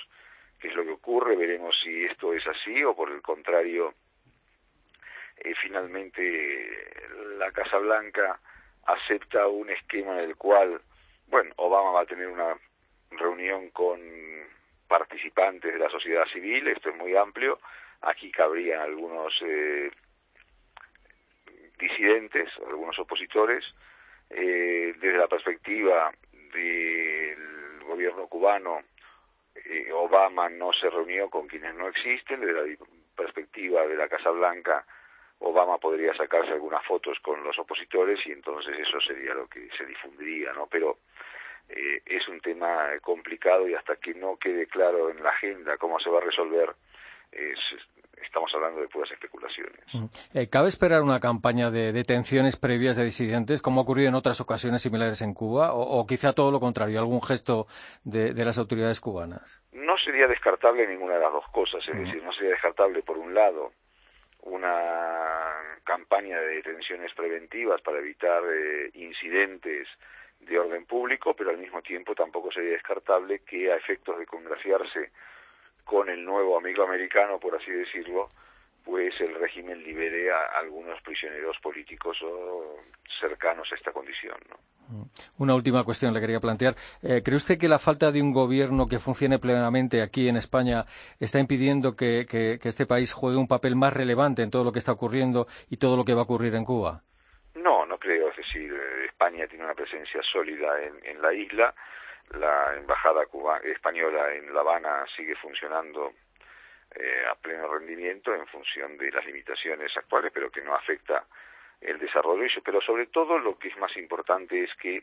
qué 0.60 0.68
es 0.68 0.74
lo 0.74 0.84
que 0.84 0.92
ocurre, 0.92 1.36
veremos 1.36 1.74
si 1.82 2.04
esto 2.04 2.32
es 2.32 2.46
así 2.46 2.82
o 2.84 2.94
por 2.94 3.10
el 3.10 3.22
contrario, 3.22 3.94
eh, 5.38 5.54
finalmente 5.60 7.04
la 7.38 7.50
Casa 7.52 7.78
Blanca 7.78 8.38
acepta 8.84 9.48
un 9.48 9.70
esquema 9.70 10.18
en 10.18 10.30
el 10.30 10.36
cual, 10.36 10.80
bueno, 11.28 11.52
Obama 11.56 11.90
va 11.90 12.00
a 12.02 12.06
tener 12.06 12.28
una 12.28 12.56
reunión 13.10 13.70
con 13.70 14.00
participantes 14.86 15.72
de 15.72 15.78
la 15.78 15.90
sociedad 15.90 16.26
civil, 16.26 16.68
esto 16.68 16.90
es 16.90 16.96
muy 16.96 17.16
amplio, 17.16 17.58
aquí 18.02 18.30
cabrían 18.30 18.80
algunos 18.80 19.34
eh, 19.42 19.90
disidentes, 21.78 22.48
algunos 22.66 22.98
opositores, 22.98 23.64
eh, 24.30 24.94
desde 24.98 25.18
la 25.18 25.28
perspectiva 25.28 26.12
del 26.52 27.84
gobierno 27.84 28.26
cubano, 28.26 28.82
eh, 29.54 29.90
Obama 29.92 30.48
no 30.48 30.72
se 30.72 30.90
reunió 30.90 31.30
con 31.30 31.46
quienes 31.46 31.74
no 31.74 31.88
existen, 31.88 32.40
desde 32.40 32.52
la 32.52 32.76
perspectiva 33.14 33.86
de 33.86 33.96
la 33.96 34.08
Casa 34.08 34.30
Blanca, 34.30 34.84
Obama 35.40 35.78
podría 35.78 36.14
sacarse 36.14 36.52
algunas 36.52 36.84
fotos 36.84 37.18
con 37.20 37.42
los 37.44 37.58
opositores 37.58 38.18
y 38.26 38.32
entonces 38.32 38.78
eso 38.78 39.00
sería 39.00 39.34
lo 39.34 39.46
que 39.48 39.68
se 39.76 39.84
difundiría, 39.84 40.52
¿no? 40.52 40.66
Pero 40.66 40.98
eh, 41.68 42.02
es 42.06 42.28
un 42.28 42.40
tema 42.40 42.90
complicado 43.02 43.68
y 43.68 43.74
hasta 43.74 43.96
que 43.96 44.14
no 44.14 44.36
quede 44.36 44.66
claro 44.66 45.10
en 45.10 45.22
la 45.22 45.30
agenda 45.30 45.76
cómo 45.78 45.98
se 46.00 46.10
va 46.10 46.18
a 46.18 46.24
resolver, 46.24 46.74
es, 47.32 47.58
estamos 48.22 48.50
hablando 48.54 48.80
de 48.80 48.88
puras 48.88 49.10
especulaciones. 49.10 49.80
Mm. 49.92 50.06
Eh, 50.34 50.48
¿Cabe 50.48 50.68
esperar 50.68 51.02
una 51.02 51.20
campaña 51.20 51.70
de 51.70 51.92
detenciones 51.92 52.56
previas 52.56 52.96
de 52.96 53.04
disidentes, 53.04 53.62
como 53.62 53.80
ha 53.80 53.84
ocurrido 53.84 54.08
en 54.08 54.14
otras 54.14 54.40
ocasiones 54.40 54.82
similares 54.82 55.22
en 55.22 55.34
Cuba, 55.34 55.72
o, 55.72 56.06
quizá 56.06 56.32
todo 56.32 56.50
lo 56.50 56.60
contrario, 56.60 56.98
algún 56.98 57.22
gesto 57.22 57.66
de, 58.04 58.32
las 58.44 58.58
autoridades 58.58 59.00
cubanas? 59.00 59.62
No 59.72 59.96
sería 59.98 60.26
descartable 60.26 60.86
ninguna 60.86 61.14
de 61.14 61.20
las 61.20 61.32
dos 61.32 61.48
cosas, 61.50 61.82
es 61.88 61.98
decir, 61.98 62.22
no 62.22 62.32
sería 62.32 62.50
descartable, 62.50 63.02
por 63.02 63.18
un 63.18 63.34
lado, 63.34 63.72
una 64.42 65.76
campaña 65.84 66.38
de 66.40 66.56
detenciones 66.56 67.12
preventivas 67.14 67.80
para 67.82 67.98
evitar 67.98 68.42
eh, 68.44 68.90
incidentes 68.94 69.88
de 70.40 70.58
orden 70.58 70.84
público, 70.86 71.34
pero 71.34 71.50
al 71.50 71.58
mismo 71.58 71.82
tiempo 71.82 72.14
tampoco 72.14 72.52
sería 72.52 72.72
descartable 72.72 73.40
que 73.40 73.72
a 73.72 73.76
efectos 73.76 74.18
de 74.18 74.26
congraciarse 74.26 75.10
con 75.84 76.08
el 76.08 76.24
nuevo 76.24 76.58
amigo 76.58 76.84
americano, 76.84 77.38
por 77.38 77.54
así 77.54 77.70
decirlo, 77.70 78.30
pues 78.84 79.20
el 79.20 79.34
régimen 79.34 79.82
libere 79.82 80.30
a 80.30 80.60
algunos 80.60 81.00
prisioneros 81.02 81.56
políticos 81.60 82.16
o 82.22 82.76
cercanos 83.20 83.68
a 83.72 83.74
esta 83.74 83.92
condición. 83.92 84.36
¿no? 84.48 84.56
Mm. 84.88 85.02
Una 85.38 85.54
última 85.54 85.84
cuestión 85.84 86.14
le 86.14 86.20
quería 86.20 86.40
plantear. 86.40 86.76
Eh, 87.02 87.22
¿Cree 87.24 87.36
usted 87.36 87.58
que 87.58 87.68
la 87.68 87.78
falta 87.78 88.12
de 88.12 88.22
un 88.22 88.32
gobierno 88.32 88.86
que 88.86 88.98
funcione 88.98 89.38
plenamente 89.38 90.02
aquí 90.02 90.28
en 90.28 90.36
España 90.36 90.84
está 91.18 91.40
impidiendo 91.40 91.96
que, 91.96 92.26
este 92.62 92.86
país 92.86 93.12
juegue 93.12 93.36
un 93.36 93.48
papel 93.48 93.74
más 93.76 93.92
relevante 93.92 94.42
en 94.42 94.50
todo 94.50 94.64
lo 94.64 94.72
que 94.72 94.78
está 94.78 94.92
ocurriendo 94.92 95.46
y 95.68 95.78
todo 95.78 95.96
lo 95.96 96.04
que 96.04 96.14
va 96.14 96.20
a 96.20 96.24
ocurrir 96.24 96.54
en 96.54 96.64
Cuba? 96.64 97.02
No, 97.54 97.86
no 97.86 97.98
creo. 97.98 98.30
Es 98.30 98.36
decir, 98.36 98.72
España 99.26 99.48
tiene 99.48 99.64
una 99.64 99.74
presencia 99.74 100.22
sólida 100.22 100.80
en, 100.80 101.00
en 101.02 101.20
la 101.20 101.34
isla. 101.34 101.74
La 102.38 102.76
embajada 102.76 103.24
española 103.64 104.32
en 104.32 104.54
La 104.54 104.60
Habana 104.60 105.04
sigue 105.16 105.34
funcionando 105.34 106.12
eh, 106.94 107.24
a 107.28 107.34
pleno 107.34 107.66
rendimiento 107.66 108.32
en 108.32 108.46
función 108.46 108.96
de 108.96 109.10
las 109.10 109.26
limitaciones 109.26 109.96
actuales, 109.96 110.30
pero 110.32 110.48
que 110.48 110.62
no 110.62 110.76
afecta 110.76 111.24
el 111.80 111.98
desarrollo. 111.98 112.46
Pero 112.64 112.80
sobre 112.80 113.06
todo 113.06 113.36
lo 113.36 113.58
que 113.58 113.66
es 113.68 113.76
más 113.78 113.96
importante 113.96 114.62
es 114.62 114.72
que 114.76 115.02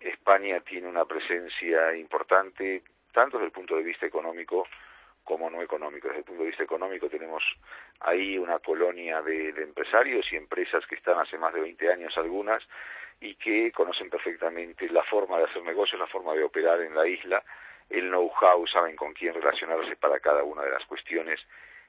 España 0.00 0.60
tiene 0.60 0.88
una 0.88 1.04
presencia 1.04 1.94
importante 1.94 2.82
tanto 3.12 3.36
desde 3.36 3.48
el 3.48 3.52
punto 3.52 3.76
de 3.76 3.82
vista 3.82 4.06
económico 4.06 4.66
como 5.24 5.50
no 5.50 5.62
económico. 5.62 6.08
Desde 6.08 6.20
el 6.20 6.24
punto 6.24 6.42
de 6.42 6.48
vista 6.48 6.64
económico 6.64 7.08
tenemos 7.08 7.42
ahí 8.00 8.38
una 8.38 8.58
colonia 8.58 9.22
de, 9.22 9.50
empresarios 9.50 10.26
y 10.32 10.36
empresas 10.36 10.86
que 10.86 10.96
están 10.96 11.18
hace 11.18 11.38
más 11.38 11.52
de 11.54 11.60
20 11.60 11.92
años 11.92 12.16
algunas 12.16 12.62
y 13.20 13.34
que 13.34 13.70
conocen 13.72 14.08
perfectamente 14.08 14.88
la 14.88 15.02
forma 15.04 15.38
de 15.38 15.44
hacer 15.44 15.62
negocios, 15.62 16.00
la 16.00 16.06
forma 16.06 16.34
de 16.34 16.42
operar 16.42 16.80
en 16.80 16.94
la 16.94 17.06
isla, 17.06 17.42
el 17.88 18.08
know-how, 18.08 18.66
saben 18.66 18.96
con 18.96 19.12
quién 19.12 19.34
relacionarse 19.34 19.96
para 19.96 20.20
cada 20.20 20.42
una 20.42 20.62
de 20.62 20.70
las 20.70 20.84
cuestiones 20.86 21.40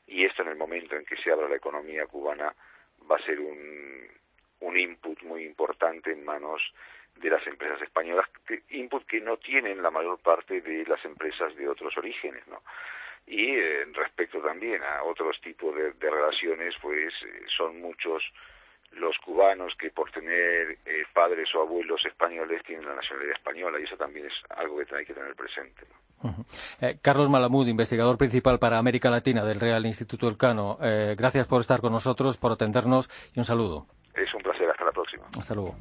y 0.07 0.25
esto 0.25 0.41
en 0.41 0.49
el 0.49 0.57
momento 0.57 0.95
en 0.95 1.05
que 1.05 1.15
se 1.15 1.31
abra 1.31 1.47
la 1.47 1.55
economía 1.55 2.05
cubana 2.07 2.53
va 3.09 3.15
a 3.15 3.25
ser 3.25 3.39
un, 3.39 4.07
un 4.61 4.77
input 4.77 5.21
muy 5.23 5.43
importante 5.43 6.11
en 6.11 6.25
manos 6.25 6.61
de 7.15 7.29
las 7.29 7.45
empresas 7.47 7.81
españolas, 7.81 8.27
input 8.69 9.05
que 9.05 9.21
no 9.21 9.37
tienen 9.37 9.81
la 9.81 9.91
mayor 9.91 10.19
parte 10.19 10.61
de 10.61 10.85
las 10.85 11.03
empresas 11.05 11.55
de 11.55 11.67
otros 11.67 11.95
orígenes, 11.97 12.47
¿no? 12.47 12.61
Y 13.27 13.55
eh, 13.55 13.85
respecto 13.93 14.39
también 14.41 14.81
a 14.83 15.03
otros 15.03 15.39
tipos 15.41 15.75
de, 15.75 15.93
de 15.93 16.09
relaciones, 16.09 16.75
pues 16.81 17.13
eh, 17.23 17.43
son 17.57 17.79
muchos 17.81 18.23
los 18.93 19.17
cubanos 19.19 19.73
que 19.79 19.89
por 19.89 20.11
tener 20.11 20.77
eh, 20.85 21.03
padres 21.13 21.47
o 21.55 21.61
abuelos 21.61 22.05
españoles 22.05 22.61
tienen 22.65 22.85
la 22.85 22.95
nacionalidad 22.95 23.35
española 23.37 23.79
y 23.79 23.83
eso 23.83 23.95
también 23.95 24.25
es 24.25 24.33
algo 24.49 24.77
que 24.79 24.95
hay 24.95 25.05
que 25.05 25.13
tener 25.13 25.33
presente. 25.35 25.85
eh, 26.81 26.97
Carlos 27.01 27.29
Malamud, 27.29 27.67
investigador 27.67 28.17
principal 28.17 28.59
para 28.59 28.77
América 28.77 29.09
Latina 29.09 29.45
del 29.45 29.59
Real 29.59 29.85
Instituto 29.85 30.27
Elcano, 30.27 30.77
eh, 30.81 31.15
gracias 31.17 31.47
por 31.47 31.61
estar 31.61 31.79
con 31.79 31.93
nosotros, 31.93 32.37
por 32.37 32.51
atendernos 32.51 33.09
y 33.33 33.39
un 33.39 33.45
saludo. 33.45 33.85
Es 34.13 34.33
un 34.33 34.41
placer, 34.41 34.69
hasta 34.69 34.85
la 34.85 34.91
próxima. 34.91 35.25
Hasta 35.39 35.55
luego. 35.55 35.75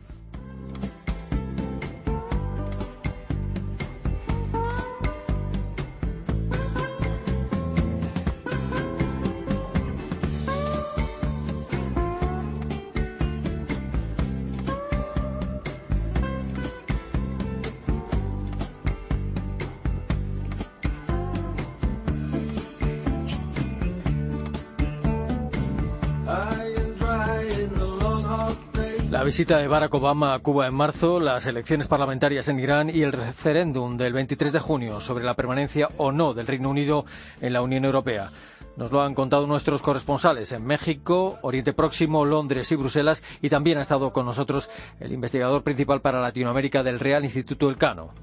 La 29.20 29.26
visita 29.26 29.58
de 29.58 29.68
Barack 29.68 29.92
Obama 29.92 30.32
a 30.32 30.38
Cuba 30.38 30.66
en 30.66 30.74
marzo, 30.74 31.20
las 31.20 31.44
elecciones 31.44 31.86
parlamentarias 31.86 32.48
en 32.48 32.58
Irán 32.58 32.88
y 32.88 33.02
el 33.02 33.12
referéndum 33.12 33.98
del 33.98 34.14
23 34.14 34.50
de 34.50 34.60
junio 34.60 34.98
sobre 35.02 35.24
la 35.24 35.34
permanencia 35.34 35.90
o 35.98 36.10
no 36.10 36.32
del 36.32 36.46
Reino 36.46 36.70
Unido 36.70 37.04
en 37.42 37.52
la 37.52 37.60
Unión 37.60 37.84
Europea. 37.84 38.30
Nos 38.78 38.92
lo 38.92 39.02
han 39.02 39.14
contado 39.14 39.46
nuestros 39.46 39.82
corresponsales 39.82 40.52
en 40.52 40.64
México, 40.64 41.38
Oriente 41.42 41.74
Próximo, 41.74 42.24
Londres 42.24 42.72
y 42.72 42.76
Bruselas 42.76 43.22
y 43.42 43.50
también 43.50 43.76
ha 43.76 43.82
estado 43.82 44.10
con 44.10 44.24
nosotros 44.24 44.70
el 45.00 45.12
investigador 45.12 45.62
principal 45.64 46.00
para 46.00 46.22
Latinoamérica 46.22 46.82
del 46.82 46.98
Real 46.98 47.22
Instituto 47.22 47.68
Elcano. 47.68 48.14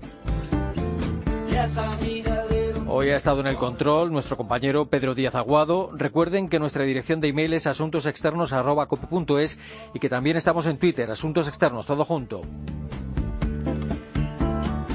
Hoy 2.90 3.10
ha 3.10 3.18
estado 3.18 3.42
en 3.42 3.48
el 3.48 3.58
control 3.58 4.14
nuestro 4.14 4.38
compañero 4.38 4.86
Pedro 4.86 5.14
Díaz 5.14 5.36
Aguado. 5.36 5.92
Recuerden 5.94 6.48
que 6.48 6.58
nuestra 6.58 6.86
dirección 6.86 7.20
de 7.20 7.28
email 7.28 7.52
es 7.54 7.68
asuntosexternos.cope.es 7.68 9.60
y 9.94 10.00
que 10.00 10.08
también 10.08 10.38
estamos 10.38 10.68
en 10.68 10.78
Twitter, 10.78 11.12
Asuntos 11.12 11.50
Externos, 11.50 11.86
todo 11.86 12.06
junto. 12.06 12.44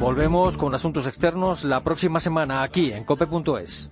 Volvemos 0.01 0.57
con 0.57 0.75
Asuntos 0.75 1.07
Externos 1.07 1.65
la 1.65 1.85
próxima 1.85 2.19
semana 2.19 2.63
aquí 2.63 2.93
en 2.93 3.05
cope.es. 3.05 3.91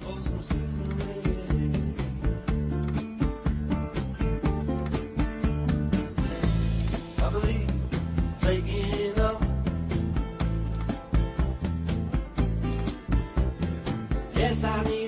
Yes, 14.62 14.64
I 14.68 14.90
need 14.90 14.99